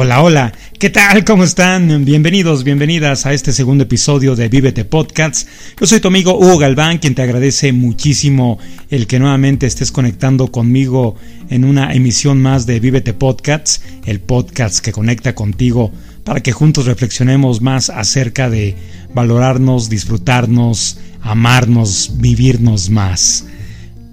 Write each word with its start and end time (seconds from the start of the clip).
Hola, 0.00 0.22
hola, 0.22 0.52
¿qué 0.78 0.90
tal? 0.90 1.24
¿Cómo 1.24 1.42
están? 1.42 2.04
Bienvenidos, 2.04 2.62
bienvenidas 2.62 3.26
a 3.26 3.32
este 3.32 3.52
segundo 3.52 3.82
episodio 3.82 4.36
de 4.36 4.48
Vívete 4.48 4.84
Podcast. 4.84 5.48
Yo 5.76 5.88
soy 5.88 5.98
tu 5.98 6.06
amigo 6.06 6.38
Hugo 6.38 6.56
Galván, 6.56 6.98
quien 6.98 7.16
te 7.16 7.22
agradece 7.22 7.72
muchísimo 7.72 8.60
el 8.90 9.08
que 9.08 9.18
nuevamente 9.18 9.66
estés 9.66 9.90
conectando 9.90 10.52
conmigo 10.52 11.16
en 11.50 11.64
una 11.64 11.94
emisión 11.94 12.40
más 12.40 12.64
de 12.64 12.78
Vívete 12.78 13.12
Podcast, 13.12 13.82
el 14.06 14.20
podcast 14.20 14.78
que 14.78 14.92
conecta 14.92 15.34
contigo 15.34 15.90
para 16.22 16.44
que 16.44 16.52
juntos 16.52 16.86
reflexionemos 16.86 17.60
más 17.60 17.90
acerca 17.90 18.48
de 18.48 18.76
valorarnos, 19.12 19.90
disfrutarnos, 19.90 21.00
amarnos, 21.22 22.12
vivirnos 22.18 22.88
más. 22.88 23.46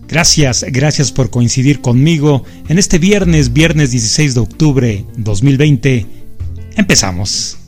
Gracias, 0.08 0.66
gracias 0.70 1.12
por 1.12 1.30
coincidir 1.30 1.82
conmigo 1.82 2.44
en 2.68 2.78
este 2.78 3.00
viernes, 3.00 3.54
viernes 3.54 3.92
16 3.92 4.36
de 4.36 4.40
octubre 4.40 5.06
2020. 5.18 6.06
Empezamos. 6.76 7.65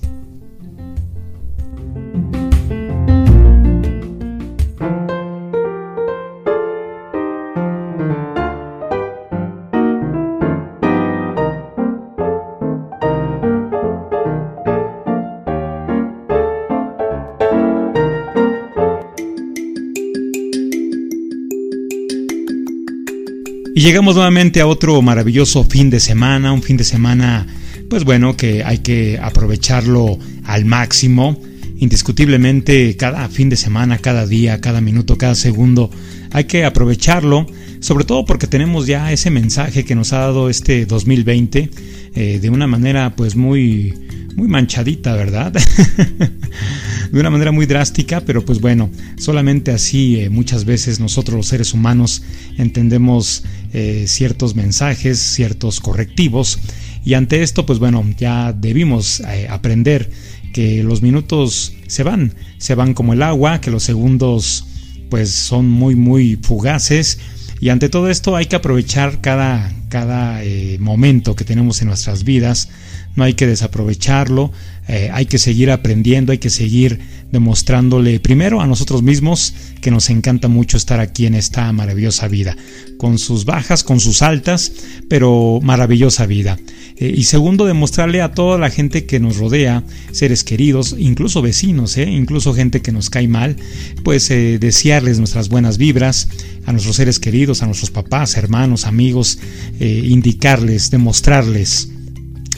Llegamos 23.88 24.16
nuevamente 24.16 24.60
a 24.60 24.68
otro 24.68 25.02
maravilloso 25.02 25.64
fin 25.64 25.90
de 25.90 26.02
semana, 26.02 26.52
un 26.52 26.62
fin 26.62 26.76
de 26.76 26.84
semana, 26.84 27.48
pues 27.90 28.04
bueno, 28.04 28.36
que 28.36 28.62
hay 28.62 28.80
que 28.80 29.18
aprovecharlo 29.18 30.20
al 30.44 30.66
máximo. 30.66 31.42
Indiscutiblemente, 31.78 32.98
cada 32.98 33.30
fin 33.30 33.48
de 33.48 33.56
semana, 33.56 33.98
cada 34.00 34.28
día, 34.28 34.60
cada 34.60 34.82
minuto, 34.82 35.18
cada 35.18 35.36
segundo, 35.36 35.90
hay 36.32 36.44
que 36.44 36.66
aprovecharlo, 36.66 37.48
sobre 37.80 38.04
todo 38.04 38.26
porque 38.26 38.46
tenemos 38.46 38.88
ya 38.88 39.14
ese 39.14 39.30
mensaje 39.32 39.86
que 39.86 39.96
nos 39.96 40.12
ha 40.12 40.18
dado 40.18 40.50
este 40.50 40.86
2020 40.86 41.70
eh, 42.14 42.40
de 42.42 42.50
una 42.50 42.68
manera 42.68 43.16
pues 43.16 43.38
muy, 43.38 43.94
muy 44.38 44.48
manchadita, 44.48 45.16
¿verdad? 45.16 45.52
de 47.12 47.20
una 47.20 47.32
manera 47.32 47.52
muy 47.52 47.66
drástica, 47.66 48.22
pero 48.22 48.46
pues 48.46 48.62
bueno, 48.62 48.92
solamente 49.18 49.72
así 49.72 50.20
eh, 50.20 50.30
muchas 50.30 50.64
veces 50.64 51.00
nosotros 51.00 51.36
los 51.36 51.48
seres 51.48 51.74
humanos 51.74 52.22
entendemos 52.56 53.44
eh, 53.74 54.06
ciertos 54.08 54.56
mensajes, 54.56 55.18
ciertos 55.18 55.82
correctivos, 55.82 56.60
y 57.04 57.16
ante 57.16 57.42
esto 57.42 57.66
pues 57.66 57.80
bueno, 57.80 58.06
ya 58.16 58.54
debimos 58.54 59.22
eh, 59.22 59.48
aprender 59.50 60.12
que 60.54 60.84
los 60.84 61.02
minutos 61.02 61.74
se 61.88 62.04
van, 62.04 62.36
se 62.60 62.76
van 62.76 62.94
como 62.94 63.14
el 63.14 63.24
agua, 63.24 63.60
que 63.60 63.72
los 63.72 63.82
segundos 63.82 64.68
pues 65.10 65.32
son 65.32 65.68
muy 65.68 65.96
muy 65.96 66.36
fugaces 66.36 67.18
y 67.60 67.70
ante 67.70 67.90
todo 67.90 68.08
esto 68.08 68.36
hay 68.36 68.46
que 68.46 68.58
aprovechar 68.58 69.20
cada, 69.20 69.74
cada 69.90 70.42
momento 70.80 71.36
que 71.36 71.44
tenemos 71.44 71.82
en 71.82 71.88
nuestras 71.88 72.24
vidas 72.24 72.70
no 73.18 73.24
hay 73.24 73.34
que 73.34 73.48
desaprovecharlo, 73.48 74.52
eh, 74.88 75.10
hay 75.12 75.26
que 75.26 75.40
seguir 75.40 75.72
aprendiendo, 75.72 76.32
hay 76.32 76.38
que 76.38 76.52
seguir 76.52 77.00
demostrándole 77.32 78.20
primero 78.22 78.62
a 78.62 78.68
nosotros 78.68 79.02
mismos 79.02 79.54
que 79.82 79.92
nos 79.92 80.10
encanta 80.12 80.48
mucho 80.48 80.78
estar 80.78 81.00
aquí 81.00 81.26
en 81.26 81.34
esta 81.34 81.70
maravillosa 81.74 82.28
vida, 82.28 82.56
con 82.98 83.18
sus 83.18 83.44
bajas, 83.44 83.84
con 83.84 84.00
sus 84.00 84.22
altas, 84.22 84.72
pero 85.10 85.60
maravillosa 85.64 86.28
vida. 86.28 86.60
Eh, 86.96 87.12
y 87.18 87.24
segundo, 87.24 87.66
demostrarle 87.66 88.22
a 88.22 88.34
toda 88.34 88.60
la 88.60 88.70
gente 88.70 89.08
que 89.08 89.20
nos 89.20 89.38
rodea, 89.38 89.84
seres 90.12 90.44
queridos, 90.44 90.96
incluso 90.98 91.42
vecinos, 91.42 91.98
eh, 91.98 92.08
incluso 92.08 92.54
gente 92.54 92.84
que 92.84 92.92
nos 92.92 93.10
cae 93.10 93.28
mal, 93.28 93.58
pues 94.04 94.30
desearles 94.30 95.18
nuestras 95.18 95.50
buenas 95.50 95.80
vibras 95.80 96.30
a 96.68 96.72
nuestros 96.72 96.98
seres 96.98 97.20
queridos, 97.20 97.64
a 97.64 97.66
nuestros 97.66 97.90
papás, 97.90 98.38
hermanos, 98.38 98.86
amigos, 98.86 99.40
indicarles, 99.80 100.92
demostrarles 100.92 101.90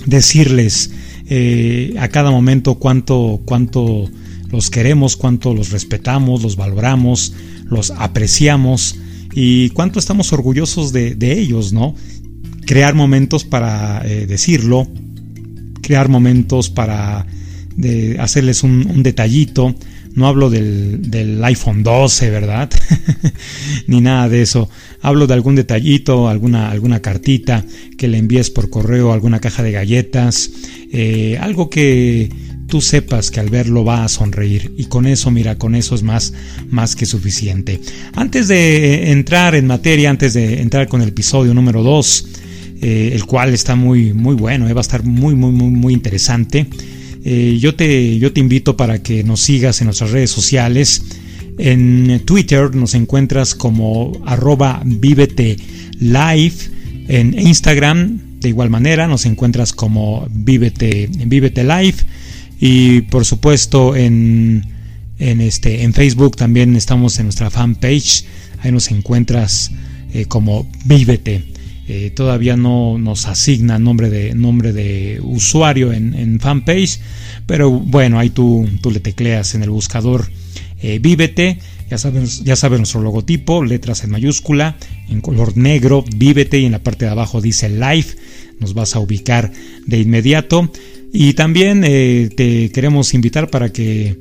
decirles 0.05 0.91
eh, 1.27 1.95
a 1.99 2.07
cada 2.09 2.31
momento 2.31 2.75
cuánto, 2.75 3.41
cuánto 3.45 4.09
los 4.51 4.69
queremos, 4.69 5.15
cuánto 5.15 5.53
los 5.53 5.71
respetamos, 5.71 6.41
los 6.41 6.55
valoramos, 6.55 7.33
los 7.65 7.91
apreciamos 7.91 8.95
y 9.33 9.69
cuánto 9.69 9.99
estamos 9.99 10.33
orgullosos 10.33 10.91
de, 10.91 11.15
ellos, 11.21 11.71
¿no? 11.71 11.95
Crear 12.65 12.95
momentos 12.95 13.43
para 13.43 14.01
eh, 14.05 14.25
decirlo, 14.25 14.87
crear 15.81 16.09
momentos 16.09 16.69
para 16.69 17.25
hacerles 18.19 18.63
un 18.63 19.03
detallito, 19.03 19.73
no 20.15 20.27
hablo 20.27 20.49
del, 20.49 21.41
iPhone 21.43 21.83
12, 21.83 22.29
¿verdad? 22.29 22.69
Ni 23.87 24.01
nada 24.01 24.29
de 24.29 24.41
eso. 24.41 24.69
Hablo 25.01 25.27
de 25.27 25.33
algún 25.33 25.55
detallito, 25.55 26.27
alguna, 26.27 26.71
alguna 26.71 27.01
cartita 27.01 27.65
que 27.97 28.07
le 28.07 28.17
envíes 28.17 28.49
por 28.49 28.69
correo, 28.69 29.13
alguna 29.13 29.39
caja 29.39 29.63
de 29.63 29.71
galletas, 29.71 30.51
eh, 30.91 31.37
algo 31.39 31.69
que 31.69 32.29
tú 32.67 32.81
sepas 32.81 33.31
que 33.31 33.39
al 33.39 33.49
verlo 33.49 33.83
va 33.83 34.03
a 34.03 34.09
sonreír. 34.09 34.73
Y 34.77 34.85
con 34.85 35.05
eso, 35.05 35.31
mira, 35.31 35.57
con 35.57 35.75
eso 35.75 35.95
es 35.95 36.03
más, 36.03 36.33
más 36.69 36.95
que 36.95 37.05
suficiente. 37.05 37.81
Antes 38.13 38.47
de 38.47 39.11
entrar 39.11 39.55
en 39.55 39.67
materia, 39.67 40.09
antes 40.09 40.33
de 40.33 40.61
entrar 40.61 40.87
con 40.87 41.01
el 41.01 41.09
episodio 41.09 41.53
número 41.53 41.83
2, 41.83 42.27
eh, 42.81 43.11
el 43.13 43.25
cual 43.25 43.53
está 43.53 43.75
muy, 43.75 44.13
muy 44.13 44.35
bueno, 44.35 44.69
eh, 44.69 44.73
va 44.73 44.79
a 44.79 44.81
estar 44.81 45.03
muy, 45.03 45.35
muy, 45.35 45.51
muy, 45.51 45.69
muy 45.69 45.93
interesante. 45.93 46.67
Eh, 47.23 47.57
yo, 47.59 47.75
te, 47.75 48.17
yo 48.17 48.31
te 48.31 48.39
invito 48.39 48.77
para 48.77 49.01
que 49.01 49.23
nos 49.23 49.41
sigas 49.41 49.81
en 49.81 49.85
nuestras 49.85 50.11
redes 50.11 50.31
sociales. 50.31 51.03
En 51.57 52.21
Twitter 52.25 52.73
nos 52.73 52.93
encuentras 52.95 53.53
como 53.55 54.21
arroba 54.25 54.81
vivete 54.85 55.57
live. 55.99 56.55
En 57.07 57.37
Instagram, 57.37 58.39
de 58.39 58.49
igual 58.49 58.69
manera, 58.69 59.07
nos 59.07 59.25
encuentras 59.25 59.73
como 59.73 60.27
vivete, 60.31 61.09
live. 61.09 61.95
Y 62.59 63.01
por 63.01 63.25
supuesto 63.25 63.95
en, 63.95 64.65
en, 65.17 65.41
este, 65.41 65.83
en 65.83 65.93
Facebook 65.93 66.35
también 66.37 66.75
estamos 66.75 67.19
en 67.19 67.25
nuestra 67.25 67.49
fanpage. 67.49 68.25
Ahí 68.61 68.71
nos 68.71 68.91
encuentras 68.91 69.71
eh, 70.13 70.25
como 70.25 70.69
vivete. 70.85 71.43
Eh, 71.91 72.11
todavía 72.11 72.55
no 72.55 72.99
nos 72.99 73.25
asigna 73.25 73.79
nombre 73.79 74.11
de, 74.11 74.35
nombre 74.35 74.73
de 74.73 75.19
usuario 75.23 75.91
en, 75.91 76.39
fanpage, 76.39 76.99
pero 77.47 77.71
bueno, 77.71 78.19
ahí 78.19 78.29
tú, 78.29 78.69
tú, 78.79 78.91
le 78.91 78.99
tecleas 78.99 79.55
en 79.55 79.63
el 79.63 79.71
buscador 79.71 80.29
eh, 80.83 80.99
Vívete, 80.99 81.57
ya 81.89 81.97
sabes, 81.97 82.43
ya 82.43 82.55
sabes 82.55 82.77
nuestro 82.77 83.01
logotipo, 83.01 83.63
letras 83.63 84.03
en 84.03 84.11
mayúscula, 84.11 84.77
en 85.09 85.19
color 85.21 85.57
negro, 85.57 86.05
Vívete 86.15 86.59
y 86.59 86.65
en 86.65 86.73
la 86.73 86.83
parte 86.83 87.05
de 87.05 87.11
abajo 87.11 87.41
dice 87.41 87.69
Live, 87.69 88.05
nos 88.59 88.75
vas 88.75 88.95
a 88.95 88.99
ubicar 88.99 89.51
de 89.87 89.99
inmediato. 89.99 90.71
Y 91.11 91.33
también 91.33 91.83
eh, 91.83 92.29
te 92.37 92.69
queremos 92.69 93.15
invitar 93.15 93.49
para 93.49 93.73
que 93.73 94.15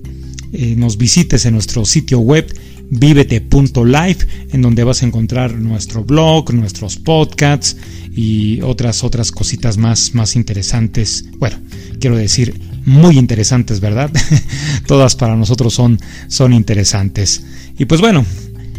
nos 0.78 0.96
visites 0.96 1.44
en 1.44 1.52
nuestro 1.52 1.84
sitio 1.84 2.20
web 2.20 2.50
vivete.life, 2.90 4.26
en 4.52 4.62
donde 4.62 4.84
vas 4.84 5.02
a 5.02 5.06
encontrar 5.06 5.54
nuestro 5.54 6.04
blog, 6.04 6.52
nuestros 6.54 6.96
podcasts 6.96 7.76
y 8.14 8.60
otras 8.62 9.04
otras 9.04 9.30
cositas 9.32 9.76
más 9.76 10.14
más 10.14 10.36
interesantes. 10.36 11.26
Bueno, 11.38 11.56
quiero 12.00 12.16
decir 12.16 12.58
muy 12.84 13.18
interesantes, 13.18 13.80
¿verdad? 13.80 14.10
Todas 14.86 15.16
para 15.16 15.36
nosotros 15.36 15.74
son 15.74 15.98
son 16.28 16.52
interesantes. 16.52 17.44
Y 17.78 17.84
pues 17.84 18.00
bueno, 18.00 18.24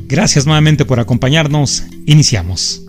gracias 0.07 0.45
nuevamente 0.45 0.85
por 0.85 0.99
acompañarnos. 0.99 1.83
Iniciamos. 2.05 2.88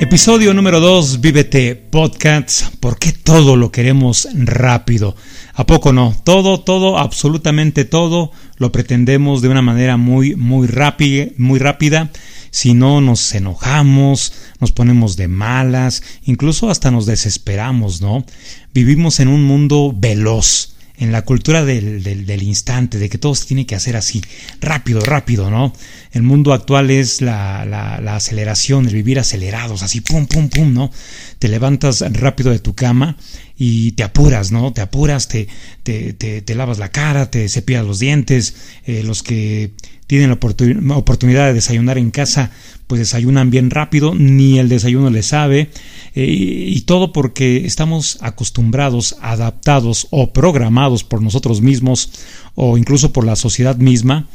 Episodio 0.00 0.54
número 0.54 0.78
2, 0.78 1.20
Vívete 1.20 1.74
Podcast. 1.74 2.72
¿Por 2.76 3.00
qué 3.00 3.10
todo 3.10 3.56
lo 3.56 3.72
queremos 3.72 4.28
rápido? 4.32 5.16
¿A 5.54 5.66
poco 5.66 5.92
no? 5.92 6.14
Todo, 6.22 6.60
todo, 6.60 6.98
absolutamente 6.98 7.84
todo 7.84 8.30
lo 8.58 8.70
pretendemos 8.70 9.42
de 9.42 9.48
una 9.48 9.60
manera 9.60 9.96
muy, 9.96 10.36
muy 10.36 10.68
rápida, 10.68 11.32
muy 11.36 11.58
rápida. 11.58 12.10
Si 12.50 12.74
no, 12.74 13.00
nos 13.00 13.34
enojamos, 13.34 14.32
nos 14.60 14.70
ponemos 14.70 15.16
de 15.16 15.26
malas, 15.26 16.04
incluso 16.22 16.70
hasta 16.70 16.92
nos 16.92 17.04
desesperamos, 17.04 18.00
¿no? 18.00 18.24
Vivimos 18.72 19.18
en 19.18 19.26
un 19.26 19.42
mundo 19.42 19.92
veloz 19.96 20.76
en 20.98 21.12
la 21.12 21.22
cultura 21.22 21.64
del, 21.64 22.02
del, 22.02 22.42
instante, 22.42 22.98
de 22.98 23.08
que 23.08 23.18
todo 23.18 23.34
se 23.34 23.46
tiene 23.46 23.66
que 23.66 23.76
hacer 23.76 23.96
así, 23.96 24.20
rápido, 24.60 25.00
rápido, 25.00 25.50
¿no? 25.50 25.72
El 26.12 26.22
mundo 26.22 26.52
actual 26.52 26.90
es 26.90 27.20
la, 27.20 27.64
la, 27.64 28.16
aceleración, 28.16 28.86
el 28.86 28.94
vivir 28.94 29.18
acelerados, 29.18 29.82
así, 29.82 30.00
pum, 30.00 30.26
pum, 30.26 30.48
pum, 30.48 30.74
¿no? 30.74 30.90
Te 31.38 31.48
levantas 31.48 32.04
rápido 32.12 32.50
de 32.50 32.58
tu 32.58 32.74
cama 32.74 33.16
y 33.58 33.92
te 33.92 34.04
apuras, 34.04 34.52
¿no? 34.52 34.72
Te 34.72 34.80
apuras, 34.80 35.26
te, 35.26 35.48
te, 35.82 36.12
te, 36.12 36.54
lavas 36.54 36.78
la 36.78 36.90
cara, 36.90 37.30
te 37.30 37.48
cepillas 37.48 37.84
los 37.84 37.98
dientes, 37.98 38.54
eh, 38.86 39.02
los 39.02 39.24
que 39.24 39.72
tienen 40.06 40.28
la 40.30 40.96
oportunidad 40.96 41.46
de 41.46 41.54
desayunar 41.54 41.98
en 41.98 42.10
casa, 42.10 42.50
pues 42.86 43.00
desayunan 43.00 43.50
bien 43.50 43.70
rápido, 43.70 44.14
ni 44.14 44.58
el 44.58 44.68
desayuno 44.68 45.10
le 45.10 45.22
sabe, 45.22 45.70
eh, 46.14 46.24
y 46.24 46.80
todo 46.82 47.12
porque 47.12 47.66
estamos 47.66 48.18
acostumbrados, 48.22 49.16
adaptados 49.20 50.06
o 50.10 50.32
programados 50.32 51.04
por 51.04 51.20
nosotros 51.20 51.60
mismos 51.60 52.10
o 52.54 52.78
incluso 52.78 53.12
por 53.12 53.26
la 53.26 53.36
sociedad 53.36 53.76
misma 53.76 54.28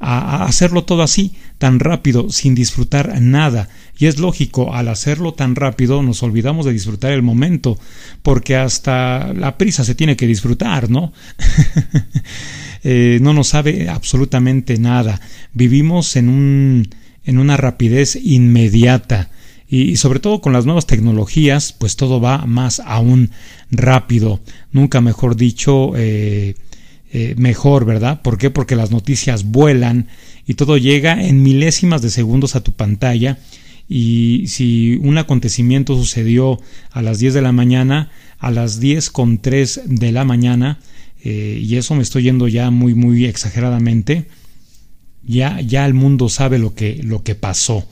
a, 0.00 0.44
hacerlo 0.44 0.84
todo 0.84 1.02
así, 1.02 1.32
tan 1.58 1.80
rápido, 1.80 2.30
sin 2.30 2.54
disfrutar 2.54 3.20
nada. 3.20 3.68
Y 3.98 4.06
es 4.06 4.18
lógico, 4.18 4.74
al 4.74 4.88
hacerlo 4.88 5.32
tan 5.34 5.56
rápido 5.56 6.02
nos 6.02 6.22
olvidamos 6.22 6.66
de 6.66 6.72
disfrutar 6.72 7.12
el 7.12 7.22
momento, 7.22 7.78
porque 8.22 8.56
hasta 8.56 9.32
la 9.32 9.58
prisa 9.58 9.84
se 9.84 9.94
tiene 9.94 10.16
que 10.16 10.26
disfrutar, 10.26 10.90
¿no? 10.90 11.12
Eh, 12.84 13.18
no 13.20 13.34
nos 13.34 13.48
sabe 13.48 13.88
absolutamente 13.88 14.78
nada. 14.78 15.20
Vivimos 15.52 16.14
en, 16.14 16.28
un, 16.28 16.88
en 17.24 17.38
una 17.38 17.56
rapidez 17.56 18.14
inmediata. 18.14 19.30
Y, 19.68 19.96
sobre 19.96 20.20
todo 20.20 20.40
con 20.40 20.52
las 20.52 20.64
nuevas 20.64 20.86
tecnologías, 20.86 21.72
pues 21.72 21.96
todo 21.96 22.20
va 22.20 22.46
más 22.46 22.80
aún 22.80 23.32
rápido. 23.70 24.40
Nunca 24.70 25.00
mejor 25.00 25.34
dicho, 25.34 25.92
eh, 25.96 26.54
eh, 27.10 27.34
mejor, 27.38 27.84
¿verdad? 27.84 28.22
¿Por 28.22 28.38
qué? 28.38 28.50
Porque 28.50 28.76
las 28.76 28.90
noticias 28.90 29.44
vuelan 29.44 30.08
y 30.46 30.54
todo 30.54 30.76
llega 30.76 31.22
en 31.22 31.42
milésimas 31.42 32.02
de 32.02 32.10
segundos 32.10 32.54
a 32.54 32.62
tu 32.62 32.72
pantalla 32.72 33.38
y 33.88 34.44
si 34.48 34.96
un 34.96 35.16
acontecimiento 35.16 35.96
sucedió 35.96 36.60
a 36.90 37.00
las 37.00 37.18
10 37.18 37.34
de 37.34 37.42
la 37.42 37.52
mañana, 37.52 38.10
a 38.38 38.50
las 38.50 38.80
10 38.80 39.10
con 39.10 39.38
3 39.38 39.82
de 39.86 40.12
la 40.12 40.24
mañana, 40.24 40.80
eh, 41.24 41.58
y 41.62 41.76
eso 41.76 41.94
me 41.94 42.02
estoy 42.02 42.24
yendo 42.24 42.46
ya 42.48 42.70
muy, 42.70 42.94
muy 42.94 43.24
exageradamente, 43.24 44.26
ya, 45.24 45.60
ya 45.62 45.86
el 45.86 45.94
mundo 45.94 46.28
sabe 46.28 46.58
lo 46.58 46.74
que, 46.74 47.00
lo 47.02 47.22
que 47.22 47.34
pasó. 47.34 47.86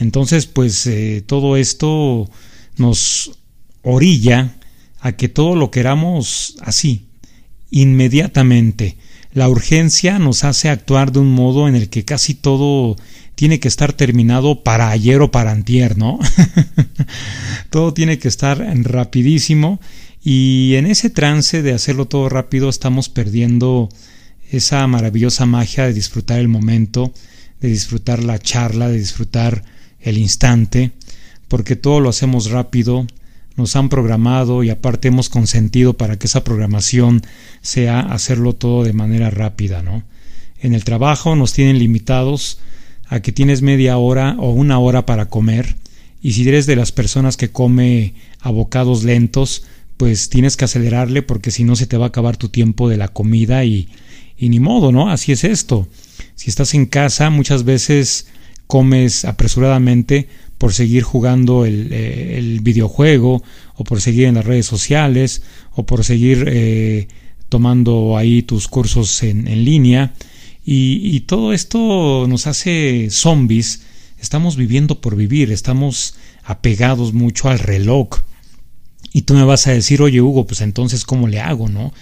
Entonces, 0.00 0.46
pues 0.46 0.86
eh, 0.86 1.22
todo 1.24 1.56
esto 1.56 2.28
nos 2.76 3.38
orilla 3.82 4.56
a 5.00 5.12
que 5.12 5.28
todo 5.28 5.54
lo 5.54 5.70
queramos 5.70 6.56
así, 6.60 7.07
inmediatamente. 7.70 8.96
La 9.32 9.48
urgencia 9.48 10.18
nos 10.18 10.44
hace 10.44 10.68
actuar 10.68 11.12
de 11.12 11.20
un 11.20 11.32
modo 11.32 11.68
en 11.68 11.74
el 11.74 11.90
que 11.90 12.04
casi 12.04 12.34
todo 12.34 12.96
tiene 13.34 13.60
que 13.60 13.68
estar 13.68 13.92
terminado 13.92 14.64
para 14.64 14.90
ayer 14.90 15.20
o 15.20 15.30
para 15.30 15.52
antier, 15.52 15.96
¿no? 15.96 16.18
todo 17.70 17.94
tiene 17.94 18.18
que 18.18 18.28
estar 18.28 18.58
rapidísimo 18.82 19.80
y 20.24 20.74
en 20.74 20.86
ese 20.86 21.10
trance 21.10 21.62
de 21.62 21.72
hacerlo 21.72 22.06
todo 22.06 22.28
rápido 22.28 22.68
estamos 22.68 23.08
perdiendo 23.08 23.88
esa 24.50 24.86
maravillosa 24.86 25.46
magia 25.46 25.84
de 25.84 25.92
disfrutar 25.92 26.40
el 26.40 26.48
momento, 26.48 27.12
de 27.60 27.68
disfrutar 27.68 28.24
la 28.24 28.38
charla, 28.38 28.88
de 28.88 28.98
disfrutar 28.98 29.62
el 30.00 30.18
instante, 30.18 30.92
porque 31.48 31.76
todo 31.76 32.00
lo 32.00 32.08
hacemos 32.08 32.50
rápido, 32.50 33.06
nos 33.58 33.76
han 33.76 33.88
programado 33.88 34.62
y 34.62 34.70
aparte 34.70 35.08
hemos 35.08 35.28
consentido 35.28 35.94
para 35.94 36.16
que 36.16 36.28
esa 36.28 36.44
programación 36.44 37.22
sea 37.60 38.00
hacerlo 38.00 38.54
todo 38.54 38.84
de 38.84 38.92
manera 38.92 39.30
rápida, 39.30 39.82
¿no? 39.82 40.04
En 40.60 40.74
el 40.74 40.84
trabajo 40.84 41.36
nos 41.36 41.52
tienen 41.52 41.78
limitados 41.78 42.60
a 43.08 43.20
que 43.20 43.32
tienes 43.32 43.60
media 43.60 43.98
hora 43.98 44.36
o 44.38 44.50
una 44.50 44.78
hora 44.78 45.04
para 45.04 45.28
comer 45.28 45.76
y 46.22 46.32
si 46.32 46.48
eres 46.48 46.66
de 46.66 46.76
las 46.76 46.92
personas 46.92 47.36
que 47.36 47.50
come 47.50 48.14
a 48.40 48.50
bocados 48.50 49.04
lentos, 49.04 49.64
pues 49.96 50.28
tienes 50.28 50.56
que 50.56 50.64
acelerarle 50.64 51.22
porque 51.22 51.50
si 51.50 51.64
no 51.64 51.76
se 51.76 51.86
te 51.86 51.96
va 51.96 52.06
a 52.06 52.08
acabar 52.08 52.36
tu 52.36 52.48
tiempo 52.48 52.88
de 52.88 52.96
la 52.96 53.08
comida 53.08 53.64
y, 53.64 53.88
y 54.36 54.48
ni 54.48 54.60
modo, 54.60 54.92
¿no? 54.92 55.10
Así 55.10 55.32
es 55.32 55.44
esto. 55.44 55.88
Si 56.36 56.50
estás 56.50 56.74
en 56.74 56.86
casa, 56.86 57.30
muchas 57.30 57.64
veces 57.64 58.28
comes 58.68 59.24
apresuradamente 59.24 60.28
por 60.58 60.74
seguir 60.74 61.04
jugando 61.04 61.64
eh, 61.64 62.36
el, 62.36 62.60
videojuego 62.60 63.42
o 63.76 63.84
por 63.84 64.00
seguir 64.00 64.26
en 64.26 64.34
las 64.34 64.44
redes 64.44 64.66
sociales 64.66 65.42
o 65.72 65.86
por 65.86 66.04
seguir 66.04 66.44
eh, 66.48 67.08
tomando 67.48 68.16
ahí 68.16 68.42
tus 68.42 68.66
cursos 68.68 69.22
en, 69.22 69.44
línea. 69.64 70.14
Y, 70.64 71.20
todo 71.20 71.54
esto 71.54 72.26
nos 72.28 72.46
hace 72.46 73.08
zombies. 73.10 73.84
Estamos 74.20 74.56
viviendo 74.56 75.00
por 75.00 75.16
vivir 75.16 75.50
estamos 75.50 76.14
apegados 76.44 77.14
mucho 77.14 77.48
al 77.48 77.60
reloj. 77.60 78.08
Y 79.12 79.22
tú 79.22 79.32
me 79.34 79.44
vas 79.44 79.66
a 79.66 79.72
decir 79.72 80.02
oye 80.02 80.20
Hugo 80.20 80.46
pues 80.46 80.60
entonces 80.60 81.04
cómo 81.04 81.28
le 81.28 81.40
hago 81.40 81.68
no 81.68 81.94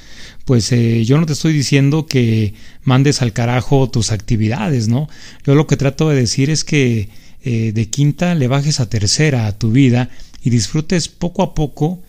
pues 0.45 0.73
eh, 0.73 1.05
yo 1.05 1.19
no 1.19 1.25
te 1.27 1.35
estoy 1.35 1.53
diciendo 1.53 2.07
que 2.07 2.53
mandes 2.83 3.23
al 3.23 3.33
carajo 3.33 3.89
tus 3.89 4.11
actividades 4.11 4.89
no 4.89 5.09
yo 5.47 5.55
lo 5.55 5.69
que 5.69 5.77
trato 5.77 6.09
de 6.09 6.17
decir 6.17 6.51
es 6.51 6.65
que 6.65 7.09
eh, 7.49 7.71
de 7.71 7.89
quinta 7.89 8.35
le 8.35 8.49
bajes 8.49 8.81
a 8.81 8.91
tercera 8.91 9.47
a 9.47 9.57
tu 9.57 9.71
vida 9.71 10.11
y 10.43 10.51
disfrutes 10.51 11.07
poco 11.07 11.45
a 11.45 11.55
poco 11.55 12.03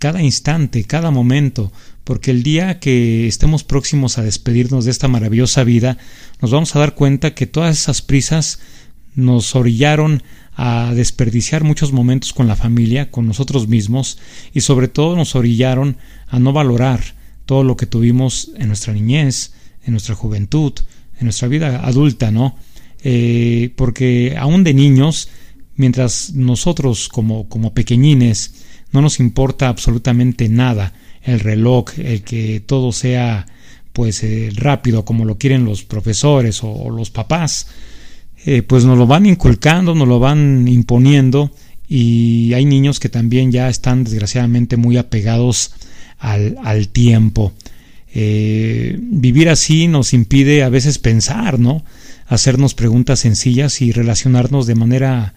cada 0.00 0.20
instante, 0.20 0.82
cada 0.82 1.12
momento, 1.12 1.70
porque 2.02 2.32
el 2.32 2.42
día 2.42 2.80
que 2.80 3.28
estemos 3.28 3.62
próximos 3.62 4.18
a 4.18 4.24
despedirnos 4.24 4.84
de 4.84 4.90
esta 4.90 5.06
maravillosa 5.06 5.62
vida, 5.62 5.96
nos 6.42 6.50
vamos 6.50 6.74
a 6.74 6.80
dar 6.80 6.96
cuenta 6.96 7.36
que 7.36 7.46
todas 7.46 7.78
esas 7.78 8.02
prisas 8.02 8.58
nos 9.14 9.54
orillaron 9.54 10.24
a 10.56 10.92
desperdiciar 10.92 11.62
muchos 11.62 11.92
momentos 11.92 12.32
con 12.32 12.48
la 12.48 12.56
familia, 12.56 13.12
con 13.12 13.28
nosotros 13.28 13.68
mismos, 13.68 14.18
y 14.52 14.62
sobre 14.62 14.88
todo 14.88 15.14
nos 15.14 15.36
orillaron 15.36 15.98
a 16.26 16.40
no 16.40 16.52
valorar 16.52 17.00
todo 17.46 17.62
lo 17.62 17.76
que 17.76 17.86
tuvimos 17.86 18.50
en 18.56 18.66
nuestra 18.66 18.92
niñez, 18.92 19.52
en 19.84 19.92
nuestra 19.92 20.16
juventud, 20.16 20.72
en 21.20 21.26
nuestra 21.26 21.46
vida 21.46 21.86
adulta, 21.86 22.32
¿no? 22.32 22.56
Eh, 23.02 23.72
porque 23.76 24.34
aún 24.38 24.62
de 24.62 24.74
niños, 24.74 25.28
mientras 25.76 26.34
nosotros 26.34 27.08
como, 27.08 27.48
como 27.48 27.72
pequeñines 27.72 28.54
no 28.92 29.00
nos 29.00 29.20
importa 29.20 29.68
absolutamente 29.68 30.48
nada 30.48 30.92
el 31.22 31.40
reloj, 31.40 31.98
el 31.98 32.22
que 32.22 32.60
todo 32.60 32.92
sea 32.92 33.46
pues 33.92 34.22
eh, 34.22 34.50
rápido 34.54 35.04
como 35.04 35.24
lo 35.24 35.38
quieren 35.38 35.64
los 35.64 35.82
profesores 35.82 36.60
o, 36.62 36.90
los 36.90 37.10
papás, 37.10 37.68
eh, 38.44 38.62
pues 38.62 38.84
nos 38.84 38.98
lo 38.98 39.06
van 39.06 39.26
inculcando, 39.26 39.94
nos 39.94 40.08
lo 40.08 40.18
van 40.18 40.68
imponiendo 40.68 41.50
y 41.88 42.52
hay 42.54 42.64
niños 42.64 43.00
que 43.00 43.08
también 43.08 43.50
ya 43.50 43.68
están 43.68 44.04
desgraciadamente 44.04 44.76
muy 44.76 44.96
apegados 44.96 45.72
al, 46.18 46.56
al 46.62 46.88
tiempo. 46.88 47.52
vivir 48.12 49.48
así 49.48 49.88
nos 49.88 50.12
impide 50.12 50.62
a 50.62 50.68
veces 50.68 50.98
pensar, 50.98 51.58
¿no? 51.58 51.82
Hacernos 52.30 52.74
preguntas 52.74 53.20
sencillas 53.20 53.82
y 53.82 53.92
relacionarnos 53.92 54.66
de 54.66 54.76
manera 54.76 55.34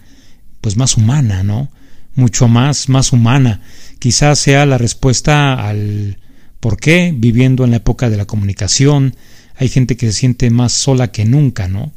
pues 0.61 0.77
más 0.77 0.95
humana, 0.95 1.43
¿no? 1.43 1.69
Mucho 2.15 2.47
más, 2.47 2.87
más 2.87 3.11
humana. 3.11 3.61
Quizás 3.99 4.39
sea 4.39 4.65
la 4.65 4.77
respuesta 4.77 5.67
al 5.67 6.19
por 6.59 6.77
qué, 6.77 7.13
viviendo 7.13 7.65
en 7.65 7.71
la 7.71 7.77
época 7.77 8.09
de 8.09 8.15
la 8.15 8.25
comunicación, 8.25 9.15
hay 9.55 9.67
gente 9.67 9.97
que 9.97 10.05
se 10.05 10.13
siente 10.13 10.49
más 10.51 10.71
sola 10.71 11.11
que 11.11 11.25
nunca, 11.25 11.67
¿no? 11.67 11.91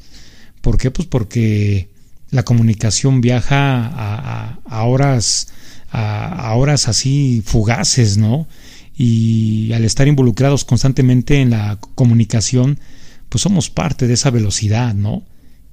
¿Por 0.62 0.78
qué? 0.78 0.90
Pues 0.90 1.06
porque 1.06 1.90
la 2.30 2.44
comunicación 2.44 3.20
viaja 3.20 3.86
a, 3.86 4.58
a, 4.64 4.84
horas 4.84 5.48
a, 5.92 6.54
horas 6.54 6.88
así 6.88 7.42
fugaces, 7.44 8.16
¿no? 8.16 8.48
Y 8.96 9.72
al 9.74 9.84
estar 9.84 10.08
involucrados 10.08 10.64
constantemente 10.64 11.40
en 11.40 11.50
la 11.50 11.78
comunicación, 11.94 12.80
pues 13.28 13.42
somos 13.42 13.70
parte 13.70 14.06
de 14.06 14.14
esa 14.14 14.30
velocidad, 14.30 14.94
¿no? 14.94 15.22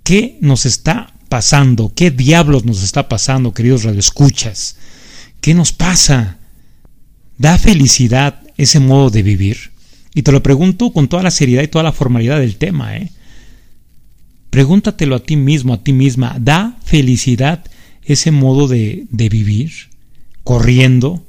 ¿Qué 0.04 0.38
nos 0.42 0.66
está 0.66 1.14
pasando? 1.30 1.94
¿Qué 1.96 2.12
diablos 2.12 2.66
nos 2.66 2.84
está 2.84 3.08
pasando, 3.10 3.54
queridos 3.54 3.84
radioescuchas? 3.84 4.76
¿Qué 5.42 5.54
nos 5.54 5.72
pasa? 5.72 6.38
¿Da 7.38 7.58
felicidad 7.58 8.42
ese 8.58 8.80
modo 8.80 9.10
de 9.10 9.24
vivir? 9.24 9.72
Y 10.14 10.22
te 10.22 10.32
lo 10.32 10.44
pregunto 10.44 10.92
con 10.92 11.08
toda 11.08 11.24
la 11.24 11.32
seriedad 11.32 11.64
y 11.64 11.68
toda 11.68 11.84
la 11.84 11.92
formalidad 11.92 12.40
del 12.40 12.58
tema, 12.58 12.98
¿eh? 12.98 13.12
Pregúntatelo 14.50 15.16
a 15.16 15.24
ti 15.24 15.36
mismo, 15.36 15.74
a 15.74 15.84
ti 15.84 15.94
misma. 15.94 16.38
¿Da 16.40 16.78
felicidad 16.86 17.66
ese 18.04 18.30
modo 18.30 18.68
de, 18.68 19.08
de 19.10 19.30
vivir? 19.30 19.72
Corriendo 20.44 21.26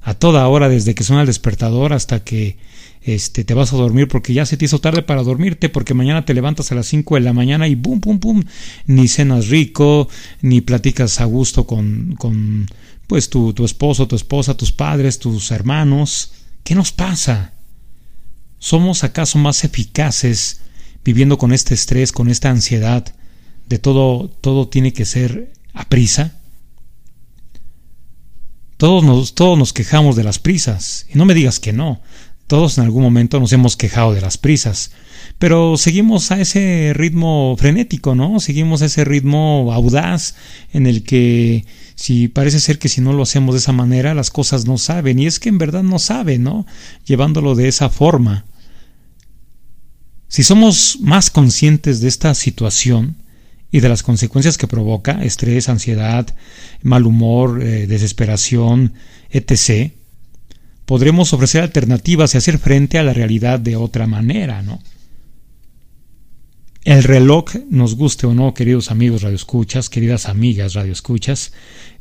a 0.00 0.14
toda 0.14 0.48
hora 0.48 0.68
desde 0.68 0.94
que 0.94 1.04
suena 1.04 1.22
el 1.22 1.26
despertador 1.26 1.92
hasta 1.92 2.24
que 2.24 2.56
este, 3.02 3.44
te 3.44 3.54
vas 3.54 3.72
a 3.72 3.76
dormir 3.76 4.08
porque 4.08 4.34
ya 4.34 4.44
se 4.44 4.56
te 4.56 4.66
hizo 4.66 4.80
tarde 4.80 5.02
para 5.02 5.22
dormirte, 5.22 5.68
porque 5.68 5.94
mañana 5.94 6.24
te 6.24 6.34
levantas 6.34 6.70
a 6.70 6.74
las 6.74 6.86
5 6.86 7.14
de 7.14 7.20
la 7.22 7.32
mañana 7.32 7.66
y 7.66 7.76
pum, 7.76 8.00
pum, 8.00 8.18
pum, 8.18 8.42
ni 8.86 9.08
cenas 9.08 9.48
rico, 9.48 10.08
ni 10.42 10.60
platicas 10.60 11.20
a 11.20 11.24
gusto 11.24 11.66
con, 11.66 12.14
con 12.18 12.66
pues 13.06 13.30
tu, 13.30 13.52
tu 13.54 13.64
esposo, 13.64 14.06
tu 14.06 14.16
esposa, 14.16 14.56
tus 14.56 14.72
padres, 14.72 15.18
tus 15.18 15.50
hermanos. 15.50 16.32
¿Qué 16.62 16.74
nos 16.74 16.92
pasa? 16.92 17.54
¿Somos 18.58 19.04
acaso 19.04 19.38
más 19.38 19.64
eficaces 19.64 20.60
viviendo 21.02 21.38
con 21.38 21.52
este 21.52 21.74
estrés, 21.74 22.12
con 22.12 22.28
esta 22.28 22.50
ansiedad 22.50 23.14
de 23.66 23.78
todo, 23.78 24.28
todo 24.28 24.68
tiene 24.68 24.92
que 24.92 25.06
ser 25.06 25.52
a 25.72 25.88
prisa? 25.88 26.36
Todos 28.76 29.04
nos, 29.04 29.34
todos 29.34 29.58
nos 29.58 29.72
quejamos 29.72 30.16
de 30.16 30.24
las 30.24 30.38
prisas, 30.38 31.06
y 31.12 31.18
no 31.18 31.24
me 31.24 31.34
digas 31.34 31.60
que 31.60 31.72
no. 31.72 32.00
Todos 32.50 32.78
en 32.78 32.84
algún 32.84 33.04
momento 33.04 33.38
nos 33.38 33.52
hemos 33.52 33.76
quejado 33.76 34.12
de 34.12 34.20
las 34.20 34.36
prisas, 34.36 34.90
pero 35.38 35.76
seguimos 35.76 36.32
a 36.32 36.40
ese 36.40 36.90
ritmo 36.96 37.54
frenético, 37.56 38.16
¿no? 38.16 38.40
Seguimos 38.40 38.82
a 38.82 38.86
ese 38.86 39.04
ritmo 39.04 39.70
audaz 39.72 40.34
en 40.72 40.88
el 40.88 41.04
que 41.04 41.64
si 41.94 42.26
parece 42.26 42.58
ser 42.58 42.80
que 42.80 42.88
si 42.88 43.00
no 43.02 43.12
lo 43.12 43.22
hacemos 43.22 43.54
de 43.54 43.60
esa 43.60 43.70
manera 43.70 44.16
las 44.16 44.32
cosas 44.32 44.66
no 44.66 44.78
saben, 44.78 45.20
y 45.20 45.26
es 45.26 45.38
que 45.38 45.48
en 45.48 45.58
verdad 45.58 45.84
no 45.84 46.00
saben, 46.00 46.42
¿no? 46.42 46.66
Llevándolo 47.04 47.54
de 47.54 47.68
esa 47.68 47.88
forma. 47.88 48.46
Si 50.26 50.42
somos 50.42 50.98
más 51.00 51.30
conscientes 51.30 52.00
de 52.00 52.08
esta 52.08 52.34
situación, 52.34 53.14
y 53.70 53.78
de 53.78 53.88
las 53.88 54.02
consecuencias 54.02 54.58
que 54.58 54.66
provoca, 54.66 55.22
estrés, 55.22 55.68
ansiedad, 55.68 56.26
mal 56.82 57.06
humor, 57.06 57.62
eh, 57.62 57.86
desesperación, 57.86 58.94
etc., 59.30 59.92
podremos 60.90 61.32
ofrecer 61.32 61.62
alternativas 61.62 62.34
y 62.34 62.38
hacer 62.38 62.58
frente 62.58 62.98
a 62.98 63.04
la 63.04 63.12
realidad 63.12 63.60
de 63.60 63.76
otra 63.76 64.08
manera, 64.08 64.60
¿no? 64.62 64.82
El 66.82 67.04
reloj, 67.04 67.54
nos 67.70 67.94
guste 67.94 68.26
o 68.26 68.34
no, 68.34 68.54
queridos 68.54 68.90
amigos 68.90 69.22
radioescuchas, 69.22 69.88
queridas 69.88 70.26
amigas 70.26 70.74
radioescuchas, 70.74 71.52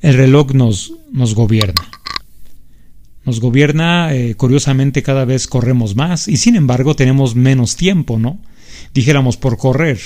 el 0.01 0.15
reloj 0.15 0.55
nos, 0.55 0.93
nos 1.11 1.35
gobierna. 1.35 1.87
Nos 3.25 3.39
gobierna, 3.39 4.11
eh, 4.15 4.33
curiosamente, 4.33 5.03
cada 5.03 5.23
vez 5.23 5.45
corremos 5.45 5.95
más 5.95 6.27
y 6.27 6.37
sin 6.37 6.55
embargo 6.55 6.95
tenemos 6.95 7.35
menos 7.35 7.75
tiempo, 7.75 8.17
¿no? 8.17 8.39
Dijéramos 8.95 9.37
por 9.37 9.59
correr, 9.59 9.99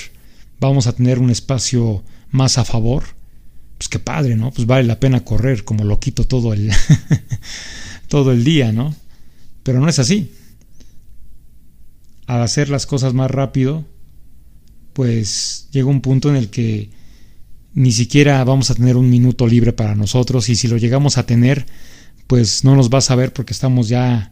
vamos 0.60 0.86
a 0.88 0.92
tener 0.94 1.20
un 1.20 1.30
espacio 1.30 2.04
más 2.30 2.58
a 2.58 2.66
favor, 2.66 3.04
pues 3.78 3.88
qué 3.88 3.98
padre, 3.98 4.36
¿no? 4.36 4.50
Pues 4.50 4.66
vale 4.66 4.84
la 4.84 5.00
pena 5.00 5.24
correr 5.24 5.64
como 5.64 5.84
loquito 5.84 6.24
todo 6.24 6.52
el 6.52 6.70
todo 8.14 8.30
el 8.30 8.44
día, 8.44 8.70
¿no? 8.70 8.94
Pero 9.64 9.80
no 9.80 9.88
es 9.88 9.98
así. 9.98 10.30
Al 12.28 12.42
hacer 12.42 12.68
las 12.68 12.86
cosas 12.86 13.12
más 13.12 13.28
rápido, 13.28 13.84
pues 14.92 15.66
llega 15.72 15.88
un 15.88 16.00
punto 16.00 16.30
en 16.30 16.36
el 16.36 16.48
que 16.48 16.90
ni 17.72 17.90
siquiera 17.90 18.44
vamos 18.44 18.70
a 18.70 18.76
tener 18.76 18.96
un 18.96 19.10
minuto 19.10 19.48
libre 19.48 19.72
para 19.72 19.96
nosotros 19.96 20.48
y 20.48 20.54
si 20.54 20.68
lo 20.68 20.76
llegamos 20.76 21.18
a 21.18 21.26
tener, 21.26 21.66
pues 22.28 22.62
no 22.62 22.76
nos 22.76 22.88
va 22.88 22.98
a 22.98 23.00
saber 23.00 23.32
porque 23.32 23.52
estamos 23.52 23.88
ya 23.88 24.30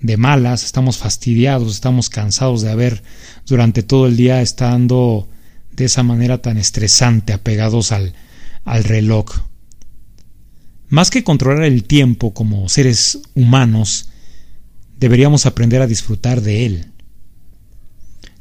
de 0.00 0.16
malas, 0.16 0.64
estamos 0.64 0.98
fastidiados, 0.98 1.72
estamos 1.72 2.10
cansados 2.10 2.62
de 2.62 2.72
haber 2.72 3.04
durante 3.46 3.84
todo 3.84 4.08
el 4.08 4.16
día 4.16 4.42
estando 4.42 5.28
de 5.70 5.84
esa 5.84 6.02
manera 6.02 6.42
tan 6.42 6.58
estresante, 6.58 7.32
apegados 7.32 7.92
al, 7.92 8.12
al 8.64 8.82
reloj. 8.82 9.49
Más 10.90 11.10
que 11.10 11.22
controlar 11.22 11.62
el 11.62 11.84
tiempo 11.84 12.34
como 12.34 12.68
seres 12.68 13.20
humanos, 13.34 14.10
deberíamos 14.98 15.46
aprender 15.46 15.80
a 15.80 15.86
disfrutar 15.86 16.42
de 16.42 16.66
él. 16.66 16.86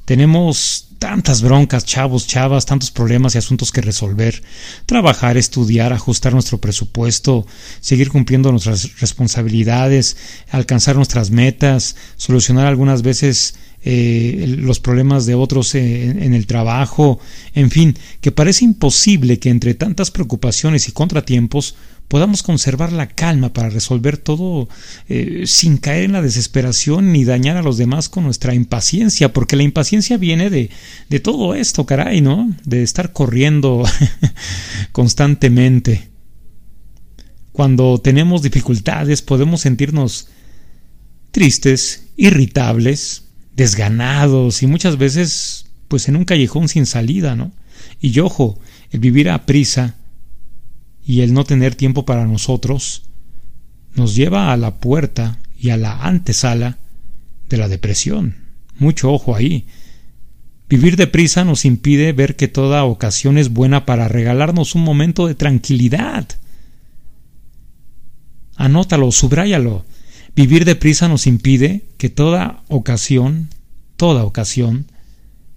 Tenemos 0.05 0.89
tantas 0.97 1.43
broncas, 1.43 1.85
chavos, 1.85 2.25
chavas, 2.25 2.65
tantos 2.65 2.89
problemas 2.89 3.35
y 3.35 3.37
asuntos 3.37 3.71
que 3.71 3.81
resolver. 3.81 4.41
Trabajar, 4.87 5.37
estudiar, 5.37 5.93
ajustar 5.93 6.33
nuestro 6.33 6.59
presupuesto, 6.59 7.45
seguir 7.79 8.09
cumpliendo 8.09 8.51
nuestras 8.51 8.99
responsabilidades, 8.99 10.17
alcanzar 10.49 10.95
nuestras 10.95 11.29
metas, 11.29 11.95
solucionar 12.17 12.65
algunas 12.65 13.03
veces 13.03 13.55
eh, 13.83 14.55
los 14.57 14.79
problemas 14.79 15.27
de 15.27 15.35
otros 15.35 15.73
en, 15.75 16.33
el 16.33 16.47
trabajo, 16.47 17.19
en 17.53 17.71
fin, 17.71 17.95
que 18.19 18.31
parece 18.31 18.65
imposible 18.65 19.39
que 19.39 19.49
entre 19.49 19.75
tantas 19.75 20.11
preocupaciones 20.11 20.89
y 20.89 20.91
contratiempos 20.91 21.75
podamos 22.09 22.43
conservar 22.43 22.91
la 22.91 23.07
calma 23.07 23.53
para 23.53 23.69
resolver 23.69 24.17
todo 24.17 24.67
eh, 25.07 25.43
sin 25.45 25.77
caer 25.77 26.05
en 26.05 26.11
la 26.11 26.23
desesperación 26.23 27.13
ni 27.13 27.23
dañar 27.23 27.55
a 27.55 27.61
los 27.61 27.77
demás 27.77 28.09
con 28.09 28.25
nuestra 28.25 28.55
impaciencia, 28.55 29.31
porque 29.31 29.55
la 29.55 29.63
impaciencia 29.63 30.17
viene 30.17 30.49
de, 30.49 30.71
de 31.07 31.19
todo 31.19 31.53
esto, 31.53 31.85
caray, 31.85 32.19
¿no? 32.19 32.51
De 32.65 32.81
estar 32.81 33.13
corriendo 33.13 33.83
constantemente. 34.91 36.09
Cuando 37.51 37.99
tenemos 37.99 38.41
dificultades 38.41 39.21
podemos 39.21 39.61
sentirnos 39.61 40.29
tristes, 41.31 42.07
irritables, 42.17 43.25
desganados 43.55 44.63
y 44.63 44.67
muchas 44.67 44.97
veces 44.97 45.67
pues 45.87 46.07
en 46.07 46.15
un 46.15 46.25
callejón 46.25 46.69
sin 46.69 46.87
salida, 46.87 47.35
¿no? 47.35 47.51
Y 48.01 48.17
ojo, 48.19 48.59
el 48.89 48.99
vivir 48.99 49.29
a 49.29 49.45
prisa 49.45 49.98
y 51.09 51.21
el 51.21 51.33
no 51.33 51.43
tener 51.43 51.73
tiempo 51.73 52.05
para 52.05 52.27
nosotros 52.27 53.01
nos 53.95 54.13
lleva 54.13 54.53
a 54.53 54.57
la 54.57 54.75
puerta 54.75 55.39
y 55.59 55.71
a 55.71 55.75
la 55.75 56.03
antesala 56.03 56.77
de 57.49 57.57
la 57.57 57.67
depresión. 57.67 58.35
Mucho 58.77 59.11
ojo 59.11 59.35
ahí. 59.35 59.65
Vivir 60.69 60.97
deprisa 60.97 61.43
nos 61.43 61.65
impide 61.65 62.13
ver 62.13 62.35
que 62.35 62.47
toda 62.47 62.83
ocasión 62.83 63.39
es 63.39 63.49
buena 63.49 63.87
para 63.87 64.07
regalarnos 64.07 64.75
un 64.75 64.83
momento 64.83 65.25
de 65.25 65.33
tranquilidad. 65.33 66.27
Anótalo, 68.55 69.11
subráyalo. 69.11 69.85
Vivir 70.35 70.63
deprisa 70.63 71.07
nos 71.07 71.25
impide 71.25 71.85
que 71.97 72.09
toda 72.09 72.61
ocasión, 72.67 73.49
toda 73.97 74.25
ocasión, 74.25 74.85